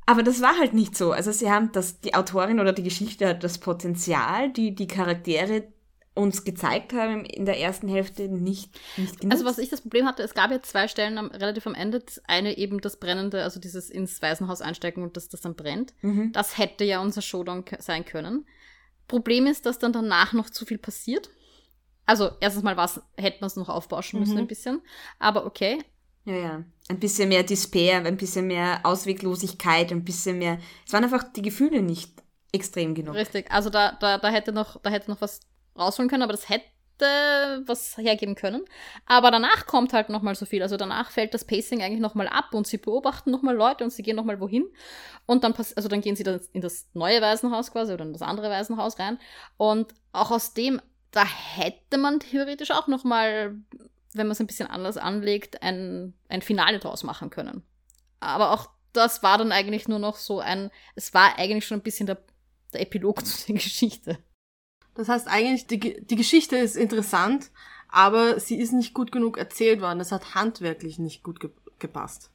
[0.07, 1.11] Aber das war halt nicht so.
[1.11, 5.65] Also sie haben das, die Autorin oder die Geschichte hat das Potenzial, die, die Charaktere
[6.15, 9.33] uns gezeigt haben in der ersten Hälfte nicht, nicht genutzt.
[9.33, 12.01] Also was ich das Problem hatte, es gab ja zwei Stellen am, relativ am Ende.
[12.01, 15.95] Das eine eben das Brennende, also dieses ins Waisenhaus einstecken und dass das dann brennt.
[16.03, 16.33] Mhm.
[16.33, 18.47] Das hätte ja unser Showdown sein können.
[19.09, 21.31] Problem ist, dass dann danach noch zu viel passiert.
[22.05, 24.41] Also erstens mal was hätte man es noch aufbauschen müssen mhm.
[24.41, 24.83] ein bisschen.
[25.19, 25.79] Aber okay.
[26.25, 26.65] Ja, ja.
[26.89, 30.59] Ein bisschen mehr Despair, ein bisschen mehr Ausweglosigkeit, ein bisschen mehr.
[30.87, 33.15] Es waren einfach die Gefühle nicht extrem genug.
[33.15, 33.51] Richtig.
[33.51, 35.41] Also da, da, da hätte noch, da hätte noch was
[35.77, 36.65] rausholen können, aber das hätte
[37.67, 38.65] was hergeben können.
[39.07, 40.63] Aber danach kommt halt nochmal so viel.
[40.63, 44.03] Also danach fällt das Pacing eigentlich nochmal ab und sie beobachten nochmal Leute und sie
[44.03, 44.65] gehen nochmal wohin.
[45.27, 48.23] Und dann also dann gehen sie dann in das neue Waisenhaus quasi oder in das
[48.23, 49.19] andere Waisenhaus rein.
[49.57, 53.57] Und auch aus dem, da hätte man theoretisch auch nochmal,
[54.15, 57.63] wenn man es ein bisschen anders anlegt, ein, ein Finale draus machen können.
[58.21, 61.83] Aber auch das war dann eigentlich nur noch so ein, es war eigentlich schon ein
[61.83, 62.19] bisschen der,
[62.73, 64.19] der Epilog zu der Geschichte.
[64.95, 67.51] Das heißt eigentlich, die, die Geschichte ist interessant,
[67.89, 70.01] aber sie ist nicht gut genug erzählt worden.
[70.01, 72.31] Es hat handwerklich nicht gut ge gepasst.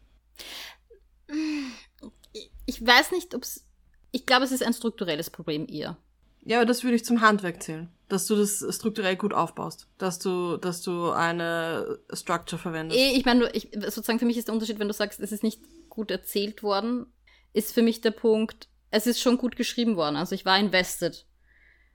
[2.65, 3.63] Ich weiß nicht, ob es.
[4.11, 5.97] Ich glaube, es ist ein strukturelles Problem eher.
[6.43, 7.89] Ja, aber das würde ich zum Handwerk zählen.
[8.07, 9.87] Dass du das strukturell gut aufbaust.
[9.97, 12.99] Dass du, dass du eine Structure verwendest.
[12.99, 15.43] Eh, ich meine, ich, sozusagen für mich ist der Unterschied, wenn du sagst, es ist
[15.43, 17.05] nicht gut erzählt worden,
[17.53, 20.15] ist für mich der Punkt, es ist schon gut geschrieben worden.
[20.15, 21.25] Also ich war invested.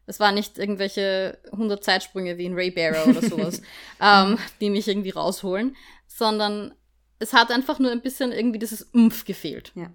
[0.07, 3.63] Es war nicht irgendwelche 100 Zeitsprünge wie in Ray Barrow oder sowas,
[4.01, 5.77] ähm, die mich irgendwie rausholen,
[6.07, 6.75] sondern
[7.19, 9.73] es hat einfach nur ein bisschen irgendwie dieses Umf gefehlt.
[9.75, 9.91] Ja.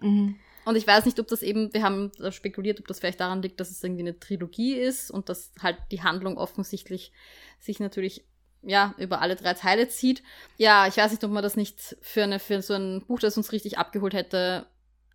[0.00, 0.36] Mhm.
[0.66, 3.60] Und ich weiß nicht, ob das eben, wir haben spekuliert, ob das vielleicht daran liegt,
[3.60, 7.12] dass es irgendwie eine Trilogie ist und dass halt die Handlung offensichtlich
[7.60, 8.24] sich natürlich
[8.62, 10.24] ja, über alle drei Teile zieht.
[10.56, 13.36] Ja, ich weiß nicht, ob man das nicht für, eine, für so ein Buch, das
[13.36, 14.66] uns richtig abgeholt hätte,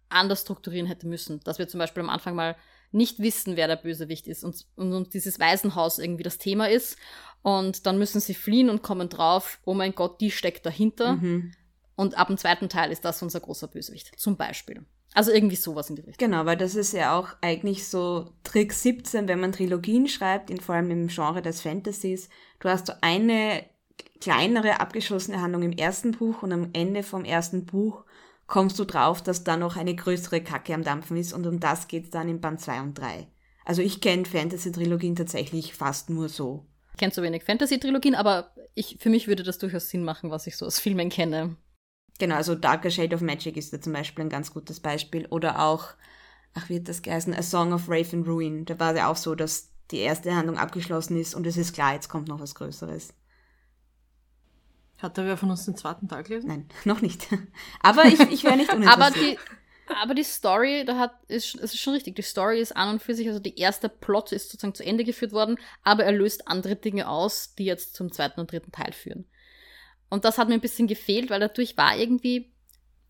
[0.07, 1.41] anders strukturieren hätte müssen.
[1.43, 2.55] Dass wir zum Beispiel am Anfang mal
[2.91, 6.97] nicht wissen, wer der Bösewicht ist und, und, und dieses Waisenhaus irgendwie das Thema ist.
[7.41, 11.13] Und dann müssen sie fliehen und kommen drauf, oh mein Gott, die steckt dahinter.
[11.13, 11.53] Mhm.
[11.95, 14.85] Und ab dem zweiten Teil ist das unser großer Bösewicht, zum Beispiel.
[15.13, 16.29] Also irgendwie sowas in die Richtung.
[16.29, 20.61] Genau, weil das ist ja auch eigentlich so Trick 17, wenn man Trilogien schreibt, in,
[20.61, 22.29] vor allem im Genre des Fantasies.
[22.59, 23.65] Du hast so eine
[24.21, 28.05] kleinere abgeschlossene Handlung im ersten Buch und am Ende vom ersten Buch
[28.51, 31.87] kommst du drauf, dass da noch eine größere Kacke am Dampfen ist und um das
[31.87, 33.25] geht es dann in Band 2 und 3.
[33.63, 36.65] Also ich kenne Fantasy-Trilogien tatsächlich fast nur so.
[36.91, 40.47] Ich kenne so wenig Fantasy-Trilogien, aber ich, für mich würde das durchaus Sinn machen, was
[40.47, 41.55] ich so aus Filmen kenne.
[42.19, 45.27] Genau, also Darker Shade of Magic ist da zum Beispiel ein ganz gutes Beispiel.
[45.27, 45.85] Oder auch,
[46.53, 47.33] ach, wie hat das geheißen?
[47.33, 48.65] A Song of Raven Ruin.
[48.65, 51.73] Da war es ja auch so, dass die erste Handlung abgeschlossen ist und es ist
[51.73, 53.13] klar, jetzt kommt noch was Größeres.
[55.01, 56.47] Hat da wer von uns den zweiten Tag gelesen?
[56.47, 57.27] Nein, noch nicht.
[57.81, 59.01] Aber ich, ich wäre nicht uninteressiert.
[59.01, 59.37] Aber die,
[60.01, 63.01] Aber die Story, da hat, ist, es ist schon richtig, die Story ist an und
[63.01, 66.47] für sich, also die erste Plot ist sozusagen zu Ende geführt worden, aber er löst
[66.47, 69.25] andere Dinge aus, die jetzt zum zweiten und dritten Teil führen.
[70.09, 72.51] Und das hat mir ein bisschen gefehlt, weil dadurch war irgendwie,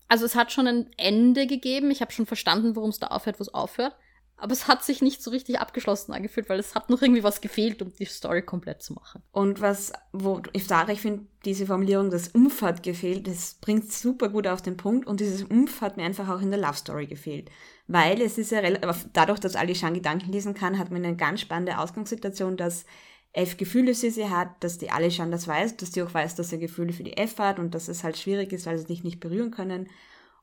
[0.08, 3.38] also es hat schon ein Ende gegeben, ich habe schon verstanden, worum es da aufhört,
[3.38, 3.94] wo es aufhört,
[4.42, 7.40] aber es hat sich nicht so richtig abgeschlossen angefühlt, weil es hat noch irgendwie was
[7.40, 9.22] gefehlt, um die Story komplett zu machen.
[9.30, 13.92] Und was, wo ich sage, ich finde diese Formulierung, das Umf hat gefehlt, das bringt
[13.92, 16.74] super gut auf den Punkt und dieses Umf hat mir einfach auch in der Love
[16.74, 17.50] Story gefehlt.
[17.86, 21.40] Weil es ist ja relativ, dadurch, dass Alishan Gedanken lesen kann, hat man eine ganz
[21.40, 22.84] spannende Ausgangssituation, dass
[23.32, 26.52] F Gefühle für sie hat, dass die Alishan das weiß, dass die auch weiß, dass
[26.52, 29.04] er Gefühle für die F hat und dass es halt schwierig ist, weil sie sich
[29.04, 29.88] nicht berühren können.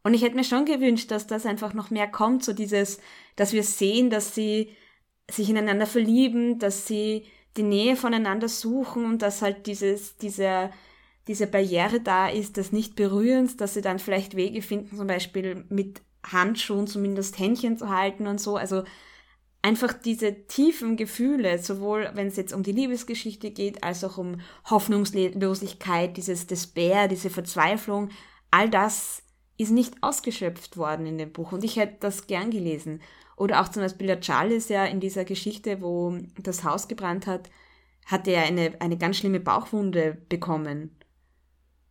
[0.04, 3.00] Und ich hätte mir schon gewünscht, dass das einfach noch mehr kommt, so dieses,
[3.36, 4.70] dass wir sehen, dass sie
[5.30, 7.26] sich ineinander verlieben, dass sie
[7.58, 10.72] die Nähe voneinander suchen und dass halt dieses, diese,
[11.28, 16.02] diese Barriere da ist, des Nicht-Berührens, dass sie dann vielleicht Wege finden, zum Beispiel mit
[16.24, 18.56] Handschuhen zumindest Händchen zu halten und so.
[18.56, 18.84] Also
[19.62, 24.40] einfach diese tiefen Gefühle, sowohl wenn es jetzt um die Liebesgeschichte geht, als auch um
[24.70, 28.10] Hoffnungslosigkeit, dieses Despair, diese Verzweiflung,
[28.52, 29.24] all das
[29.60, 33.02] ist nicht ausgeschöpft worden in dem Buch und ich hätte das gern gelesen.
[33.36, 37.50] Oder auch zum Beispiel der Charles ja in dieser Geschichte, wo das Haus gebrannt hat,
[38.06, 40.96] hatte er eine, eine ganz schlimme Bauchwunde bekommen.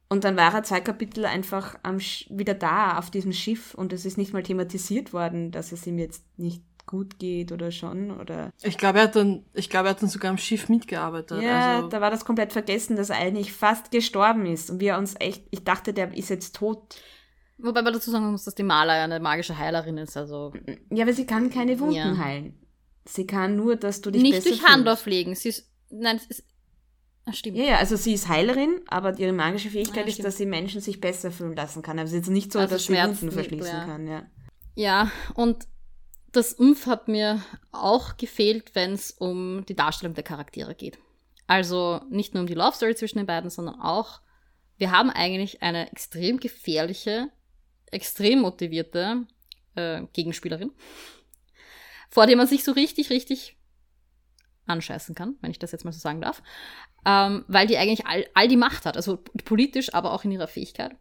[0.08, 4.06] Und dann war er zwei Kapitel einfach am, wieder da auf diesem Schiff und es
[4.06, 8.50] ist nicht mal thematisiert worden, dass es ihm jetzt nicht gut geht oder schon oder.
[8.62, 11.42] Ich glaube, er hat dann, ich glaube, er hat dann sogar am Schiff mitgearbeitet.
[11.42, 11.88] Ja, also.
[11.88, 15.44] da war das komplett vergessen, dass er eigentlich fast gestorben ist und wir uns echt,
[15.50, 16.96] ich dachte, der ist jetzt tot.
[17.58, 20.52] Wobei man dazu sagen muss, dass die Maler ja eine magische Heilerin ist, also.
[20.90, 22.16] Ja, aber sie kann keine Wunden ja.
[22.16, 22.58] heilen.
[23.04, 25.34] Sie kann nur, dass du dich Nicht durch Hand auflegen.
[25.34, 26.44] Sie ist, nein, es ist,
[27.28, 27.58] Ach, stimmt.
[27.58, 30.80] Ja, ja, also sie ist Heilerin, aber ihre magische Fähigkeit ja, ist, dass sie Menschen
[30.80, 31.98] sich besser fühlen lassen kann.
[31.98, 33.84] Also es ist jetzt nicht so, also dass sie Wunden verschließen ja.
[33.84, 34.26] kann, ja.
[34.74, 35.66] Ja, und
[36.32, 37.42] das Umf hat mir
[37.72, 40.98] auch gefehlt, wenn es um die Darstellung der Charaktere geht.
[41.46, 44.20] Also nicht nur um die Love Story zwischen den beiden, sondern auch,
[44.76, 47.28] wir haben eigentlich eine extrem gefährliche
[47.92, 49.26] extrem motivierte
[49.74, 50.72] äh, Gegenspielerin,
[52.10, 53.56] vor der man sich so richtig, richtig
[54.66, 56.42] anscheißen kann, wenn ich das jetzt mal so sagen darf,
[57.06, 60.48] ähm, weil die eigentlich all, all die Macht hat, also politisch, aber auch in ihrer
[60.48, 60.94] Fähigkeit.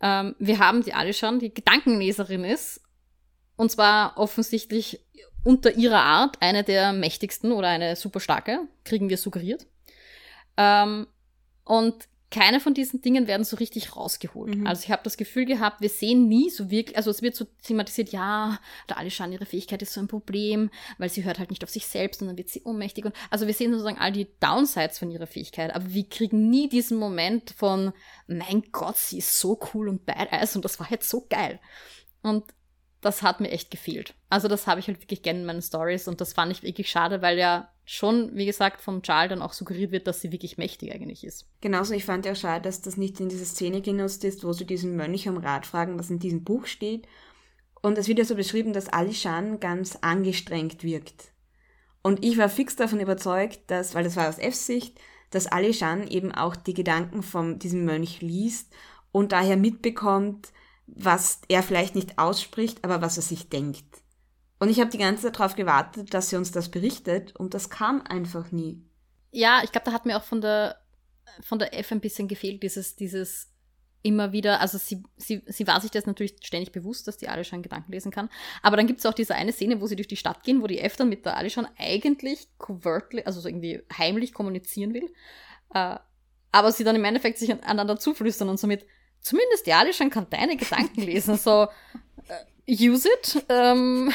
[0.00, 2.82] Ähm, wir haben die alle schon, die Gedankenleserin ist,
[3.56, 5.00] und zwar offensichtlich
[5.42, 9.66] unter ihrer Art eine der mächtigsten oder eine super starke, kriegen wir suggeriert.
[10.56, 11.06] Ähm,
[11.64, 14.56] und keine von diesen Dingen werden so richtig rausgeholt.
[14.56, 14.66] Mhm.
[14.66, 17.46] Also ich habe das Gefühl gehabt, wir sehen nie so wirklich, also es wird so
[17.62, 18.58] thematisiert, ja,
[18.88, 21.86] der Alishan, ihre Fähigkeit ist so ein Problem, weil sie hört halt nicht auf sich
[21.86, 23.04] selbst und dann wird sie ohnmächtig.
[23.04, 26.68] Und, also wir sehen sozusagen all die Downsides von ihrer Fähigkeit, aber wir kriegen nie
[26.68, 27.92] diesen Moment von,
[28.26, 31.60] mein Gott, sie ist so cool und badass und das war jetzt so geil.
[32.22, 32.44] Und
[33.06, 34.14] das hat mir echt gefehlt.
[34.28, 36.90] Also das habe ich halt wirklich gerne in meinen Stories und das fand ich wirklich
[36.90, 40.58] schade, weil ja schon, wie gesagt, von Charles dann auch suggeriert wird, dass sie wirklich
[40.58, 41.46] mächtig eigentlich ist.
[41.60, 44.52] Genauso, ich fand ja auch schade, dass das nicht in diese Szene genutzt ist, wo
[44.52, 47.06] sie diesen Mönch um Rat fragen, was in diesem Buch steht.
[47.80, 51.32] Und es wird ja so beschrieben, dass Alishan ganz angestrengt wirkt.
[52.02, 55.00] Und ich war fix davon überzeugt, dass, weil das war aus Fs Sicht,
[55.30, 58.72] dass Alishan eben auch die Gedanken von diesem Mönch liest
[59.12, 60.52] und daher mitbekommt,
[60.86, 63.84] was er vielleicht nicht ausspricht, aber was er sich denkt.
[64.58, 67.68] Und ich habe die ganze Zeit darauf gewartet, dass sie uns das berichtet und das
[67.68, 68.82] kam einfach nie.
[69.30, 70.76] Ja, ich glaube, da hat mir auch von der,
[71.42, 73.52] von der F ein bisschen gefehlt, dieses, dieses
[74.02, 77.62] immer wieder, also sie, sie, sie war sich das natürlich ständig bewusst, dass die Alishan
[77.62, 78.30] Gedanken lesen kann.
[78.62, 80.68] Aber dann gibt es auch diese eine Szene, wo sie durch die Stadt gehen, wo
[80.68, 85.12] die F dann mit der Alishan eigentlich covertly, also so irgendwie heimlich kommunizieren will.
[85.74, 85.96] Äh,
[86.52, 88.86] aber sie dann im Endeffekt sich aneinander zuflüstern und somit,
[89.26, 91.36] zumindest die Alishan kann deine Gedanken lesen.
[91.36, 91.68] So,
[92.28, 93.44] äh, use it.
[93.48, 94.12] Ähm,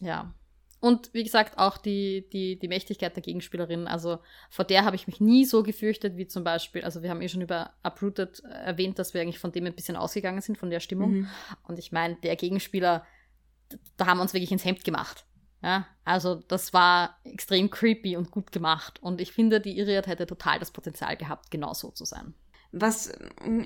[0.00, 0.34] ja.
[0.80, 3.86] Und wie gesagt, auch die, die, die Mächtigkeit der Gegenspielerin.
[3.86, 4.18] Also
[4.50, 7.28] vor der habe ich mich nie so gefürchtet, wie zum Beispiel, also wir haben eh
[7.28, 10.80] schon über Uprooted erwähnt, dass wir eigentlich von dem ein bisschen ausgegangen sind, von der
[10.80, 11.12] Stimmung.
[11.12, 11.30] Mhm.
[11.62, 13.06] Und ich meine, der Gegenspieler,
[13.96, 15.24] da haben wir uns wirklich ins Hemd gemacht.
[15.62, 19.02] Ja, also das war extrem creepy und gut gemacht.
[19.02, 22.34] Und ich finde, die Iriad hätte total das Potenzial gehabt, genau so zu sein.
[22.76, 23.12] Was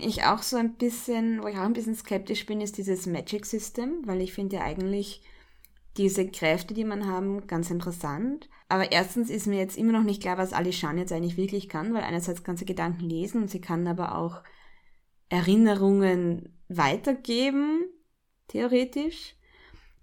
[0.01, 3.47] ich auch so ein bisschen, wo ich auch ein bisschen skeptisch bin, ist dieses Magic
[3.47, 5.23] System, weil ich finde ja eigentlich,
[5.97, 8.49] diese Kräfte, die man haben, ganz interessant.
[8.69, 11.93] Aber erstens ist mir jetzt immer noch nicht klar, was Alishan jetzt eigentlich wirklich kann,
[11.95, 14.43] weil einerseits kann sie Gedanken lesen und sie kann aber auch
[15.29, 17.87] Erinnerungen weitergeben,
[18.47, 19.35] theoretisch.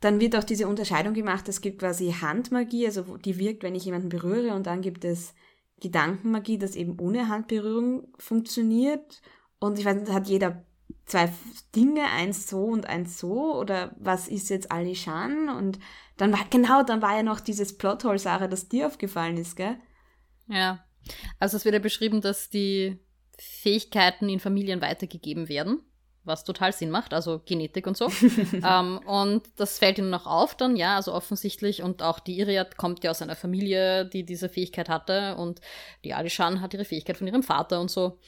[0.01, 3.85] Dann wird auch diese Unterscheidung gemacht, es gibt quasi Handmagie, also die wirkt, wenn ich
[3.85, 5.33] jemanden berühre und dann gibt es
[5.81, 9.21] Gedankenmagie, das eben ohne Handberührung funktioniert.
[9.59, 10.65] Und ich weiß nicht, hat jeder
[11.05, 11.31] zwei
[11.75, 13.55] Dinge, eins so und eins so?
[13.59, 15.49] Oder was ist jetzt Alishan?
[15.49, 15.79] Und
[16.17, 19.77] dann war, genau, dann war ja noch dieses Plothole, Sarah, das dir aufgefallen ist, gell?
[20.47, 20.83] Ja.
[21.39, 22.99] Also es wird ja beschrieben, dass die
[23.37, 25.81] Fähigkeiten in Familien weitergegeben werden,
[26.25, 28.09] was total Sinn macht, also Genetik und so.
[28.53, 31.81] ähm, und das fällt ihnen noch auf dann, ja, also offensichtlich.
[31.81, 35.35] Und auch die Iriad kommt ja aus einer Familie, die diese Fähigkeit hatte.
[35.35, 35.61] Und
[36.03, 38.19] die Alishan hat ihre Fähigkeit von ihrem Vater und so.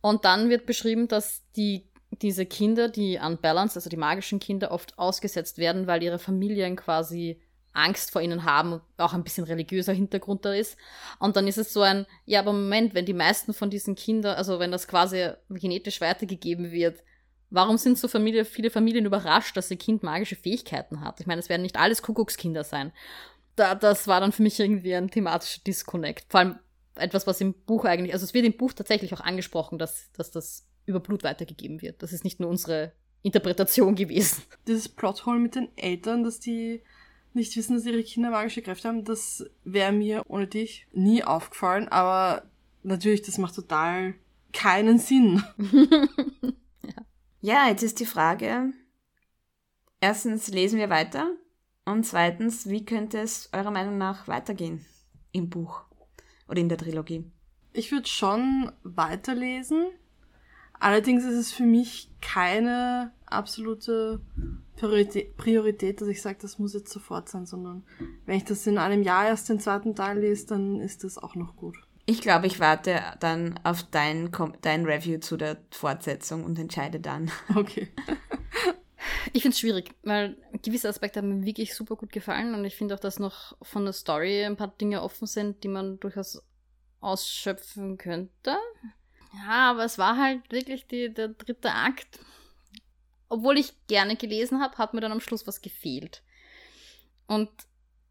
[0.00, 1.88] Und dann wird beschrieben, dass die
[2.22, 7.40] diese Kinder, die unbalanced, also die magischen Kinder, oft ausgesetzt werden, weil ihre Familien quasi
[7.76, 10.76] Angst vor ihnen haben und auch ein bisschen religiöser Hintergrund da ist.
[11.18, 14.36] Und dann ist es so ein, ja, aber Moment, wenn die meisten von diesen Kindern,
[14.36, 17.02] also wenn das quasi genetisch weitergegeben wird,
[17.50, 21.20] warum sind so Familie, viele Familien überrascht, dass ihr Kind magische Fähigkeiten hat?
[21.20, 22.92] Ich meine, es werden nicht alles Kuckuckskinder sein.
[23.54, 26.26] Da, das war dann für mich irgendwie ein thematischer Disconnect.
[26.28, 26.58] Vor allem
[26.96, 30.30] etwas, was im Buch eigentlich, also es wird im Buch tatsächlich auch angesprochen, dass, dass
[30.30, 32.02] das über Blut weitergegeben wird.
[32.02, 32.92] Das ist nicht nur unsere
[33.22, 34.42] Interpretation gewesen.
[34.66, 36.82] Dieses Plothole mit den Eltern, dass die
[37.34, 41.88] nicht wissen, dass ihre Kinder magische Kräfte haben, das wäre mir ohne dich nie aufgefallen,
[41.88, 42.44] aber
[42.82, 44.14] natürlich, das macht total
[44.52, 45.42] keinen Sinn.
[47.46, 47.68] ja.
[47.68, 48.72] jetzt ist die Frage,
[50.00, 51.30] erstens lesen wir weiter
[51.84, 54.84] und zweitens, wie könnte es eurer Meinung nach weitergehen
[55.32, 55.82] im Buch
[56.48, 57.24] oder in der Trilogie?
[57.72, 59.86] Ich würde schon weiterlesen.
[60.78, 64.20] Allerdings ist es für mich keine absolute
[64.76, 67.84] Priorität, dass ich sage, das muss jetzt sofort sein, sondern
[68.26, 71.34] wenn ich das in einem Jahr erst den zweiten Teil lese, dann ist das auch
[71.34, 71.76] noch gut.
[72.06, 74.30] Ich glaube, ich warte dann auf dein,
[74.62, 77.30] dein Review zu der Fortsetzung und entscheide dann.
[77.56, 77.88] Okay.
[79.32, 82.76] ich finde es schwierig, weil gewisse Aspekte haben mir wirklich super gut gefallen und ich
[82.76, 86.42] finde auch, dass noch von der Story ein paar Dinge offen sind, die man durchaus
[87.00, 88.56] ausschöpfen könnte.
[89.34, 92.20] Ja, aber es war halt wirklich die, der dritte Akt
[93.28, 96.22] obwohl ich gerne gelesen habe, hat mir dann am Schluss was gefehlt.
[97.26, 97.50] Und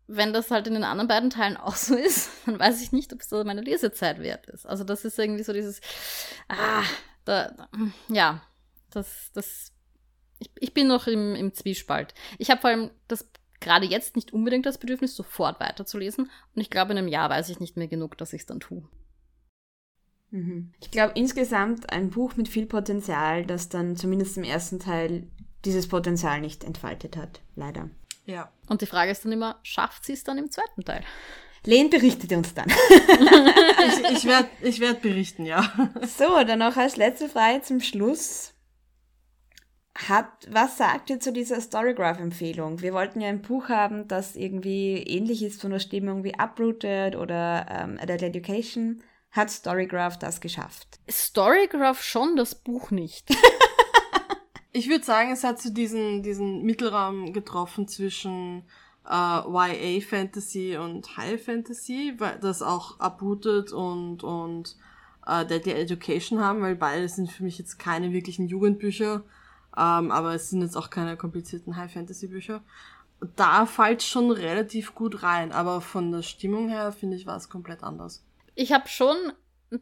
[0.08, 3.14] wenn das halt in den anderen beiden Teilen auch so ist, dann weiß ich nicht,
[3.14, 4.66] ob es meine Lesezeit wert ist.
[4.66, 5.82] Also das ist irgendwie so dieses,
[6.48, 6.84] ah,
[7.26, 7.70] da,
[8.08, 8.42] ja,
[8.92, 9.72] das, das,
[10.40, 12.14] ich, ich bin noch im, im Zwiespalt.
[12.38, 13.30] Ich habe vor allem das
[13.60, 16.26] gerade jetzt nicht unbedingt das Bedürfnis, sofort weiterzulesen.
[16.26, 18.60] Und ich glaube, in einem Jahr weiß ich nicht mehr genug, dass ich es dann
[18.60, 18.88] tue.
[20.32, 20.74] Mhm.
[20.82, 25.28] Ich glaube insgesamt ein Buch mit viel Potenzial, das dann zumindest im ersten Teil
[25.64, 27.42] dieses Potenzial nicht entfaltet hat.
[27.56, 27.90] Leider.
[28.26, 28.52] Ja.
[28.68, 31.04] Und die Frage ist dann immer, schafft sie es dann im zweiten Teil?
[31.66, 32.70] Lehn berichtet uns dann.
[32.70, 35.72] ich ich werde ich werd berichten, ja.
[36.02, 38.54] So, dann noch als letzte Frage zum Schluss.
[39.98, 42.82] Hat, was sagt ihr zu dieser Storygraph-Empfehlung?
[42.82, 47.16] Wir wollten ja ein Buch haben, das irgendwie ähnlich ist von der Stimmung wie Uprooted
[47.16, 49.02] oder ähm, Adult Education.
[49.32, 51.00] Hat Storygraph das geschafft?
[51.10, 53.30] Storygraph schon, das Buch nicht.
[54.76, 58.64] ich würde sagen, es hat so diesen, diesen Mittelraum getroffen zwischen
[59.10, 64.76] äh, YA Fantasy und High Fantasy, weil das auch Uprooted und, und
[65.26, 69.24] äh, Deadly Education haben, weil beide sind für mich jetzt keine wirklichen Jugendbücher,
[69.78, 72.62] ähm, aber es sind jetzt auch keine komplizierten High Fantasy Bücher.
[73.38, 77.48] Da fällt schon relativ gut rein, aber von der Stimmung her finde ich war es
[77.48, 79.16] komplett anders ich habe schon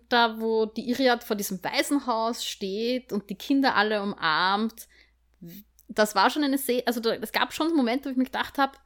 [0.10, 4.88] da, wo die Iriad vor diesem Waisenhaus steht und die Kinder alle umarmt,
[5.88, 8.78] das war schon eine Szene, also es gab schon Momente, wo ich mir gedacht habe,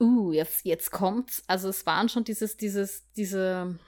[0.00, 1.42] uh, jetzt, jetzt kommt's.
[1.46, 3.78] Also es waren schon dieses, dieses, diese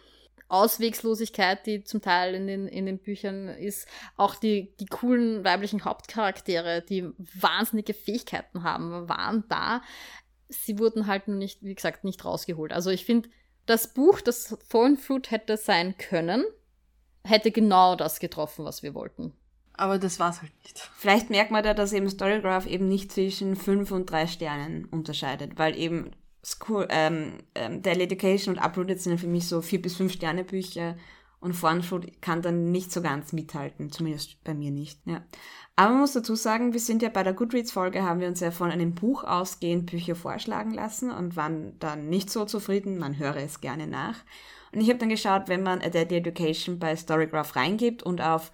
[0.48, 3.86] Auswegslosigkeit, die zum Teil in den, in den Büchern ist.
[4.16, 7.08] Auch die, die coolen weiblichen Hauptcharaktere, die
[7.40, 9.82] wahnsinnige Fähigkeiten haben, waren da.
[10.48, 12.72] Sie wurden halt nicht, wie gesagt, nicht rausgeholt.
[12.72, 13.28] Also ich finde,
[13.66, 16.44] das Buch, das Fallen Fruit hätte sein können,
[17.24, 19.32] hätte genau das getroffen, was wir wollten.
[19.74, 20.78] Aber das war's halt nicht.
[20.96, 25.58] Vielleicht merkt man da, dass eben Storygraph eben nicht zwischen fünf und drei Sternen unterscheidet,
[25.58, 26.10] weil eben
[26.44, 30.44] School, ähm, ähm, Daily Education und Uprooted sind für mich so vier bis fünf Sterne
[30.44, 30.96] Bücher
[31.40, 31.82] und Foreign
[32.20, 35.00] kann dann nicht so ganz mithalten, zumindest bei mir nicht.
[35.06, 35.22] Ja.
[35.74, 38.50] Aber man muss dazu sagen, wir sind ja bei der Goodreads-Folge, haben wir uns ja
[38.50, 43.36] von einem Buch ausgehend Bücher vorschlagen lassen und waren dann nicht so zufrieden, man höre
[43.36, 44.16] es gerne nach.
[44.72, 48.52] Und ich habe dann geschaut, wenn man A Deadly Education bei Storygraph reingibt und auf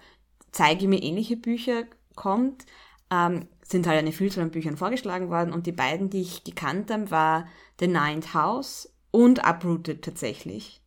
[0.51, 1.83] Zeige mir ähnliche Bücher
[2.15, 2.65] kommt,
[3.11, 6.89] ähm, sind halt eine Vielzahl an Büchern vorgeschlagen worden und die beiden, die ich gekannt
[6.89, 7.47] habe, war
[7.79, 10.81] The Ninth House und Uprooted tatsächlich.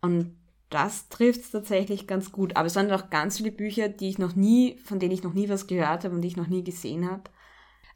[0.00, 0.37] Und
[0.70, 2.56] das trifft es tatsächlich ganz gut.
[2.56, 5.34] Aber es waren auch ganz viele Bücher, die ich noch nie, von denen ich noch
[5.34, 7.24] nie was gehört habe und die ich noch nie gesehen habe.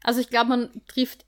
[0.03, 1.25] Also ich glaube, man trifft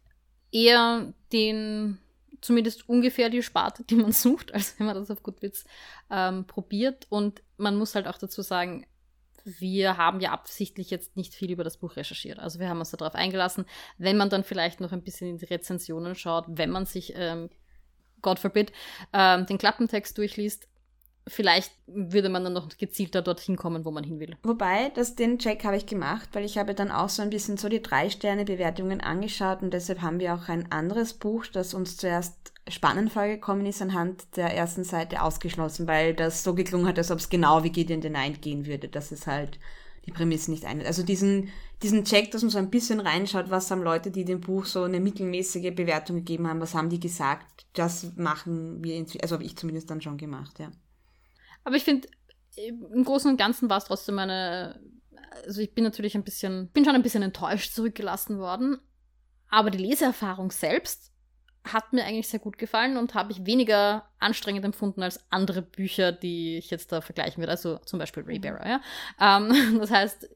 [0.51, 1.99] eher den,
[2.41, 5.65] zumindest ungefähr die Sparte, die man sucht, als wenn man das auf Goodwitz
[6.09, 7.05] ähm, probiert.
[7.09, 8.85] Und man muss halt auch dazu sagen,
[9.45, 12.39] wir haben ja absichtlich jetzt nicht viel über das Buch recherchiert.
[12.39, 13.65] Also wir haben uns darauf eingelassen,
[13.99, 17.49] wenn man dann vielleicht noch ein bisschen in die Rezensionen schaut, wenn man sich, ähm,
[18.21, 18.71] God forbid,
[19.13, 20.67] ähm, den Klappentext durchliest,
[21.28, 24.38] vielleicht würde man dann noch gezielter dorthin kommen, wo man hin will.
[24.43, 27.57] Wobei, das, den Check habe ich gemacht, weil ich habe dann auch so ein bisschen
[27.57, 32.53] so die Drei-Sterne-Bewertungen angeschaut und deshalb haben wir auch ein anderes Buch, das uns zuerst
[32.67, 37.19] spannend vorgekommen ist, anhand der ersten Seite ausgeschlossen, weil das so geklungen hat, als ob
[37.19, 39.59] es genau wie Gideon the Night gehen würde, dass es halt
[40.05, 40.86] die Prämisse nicht ein.
[40.86, 41.49] Also diesen,
[41.82, 44.84] diesen Check, dass man so ein bisschen reinschaut, was haben Leute, die dem Buch so
[44.84, 49.57] eine mittelmäßige Bewertung gegeben haben, was haben die gesagt, das machen wir, also habe ich
[49.57, 50.71] zumindest dann schon gemacht, ja.
[51.66, 52.07] Aber ich finde,
[52.55, 54.80] im Großen und Ganzen war es trotzdem eine.
[55.45, 58.78] Also ich bin natürlich ein bisschen, bin schon ein bisschen enttäuscht zurückgelassen worden.
[59.49, 61.11] Aber die Leseerfahrung selbst
[61.66, 66.11] hat mir eigentlich sehr gut gefallen und habe ich weniger anstrengend empfunden als andere Bücher,
[66.11, 67.51] die ich jetzt da vergleichen würde.
[67.51, 68.82] Also zum Beispiel Ray Raybearer, ja.
[69.20, 70.30] Ähm, das heißt,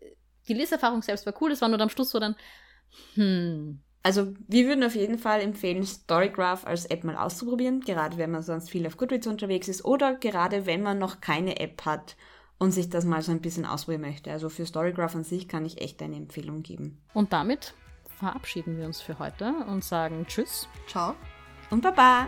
[0.48, 2.36] die Leseerfahrung selbst war cool, es war nur am Schluss so dann,
[3.14, 8.32] hm, also wir würden auf jeden Fall empfehlen, Storygraph als App mal auszuprobieren, gerade wenn
[8.32, 12.16] man sonst viel auf Goodreads unterwegs ist oder gerade wenn man noch keine App hat
[12.58, 14.32] und sich das mal so ein bisschen ausprobieren möchte.
[14.32, 17.02] Also für Storygraph an sich kann ich echt eine Empfehlung geben.
[17.14, 17.74] Und damit
[18.20, 20.68] verabschieden wir uns für heute und sagen Tschüss.
[20.88, 21.16] Ciao.
[21.70, 22.28] Und Baba.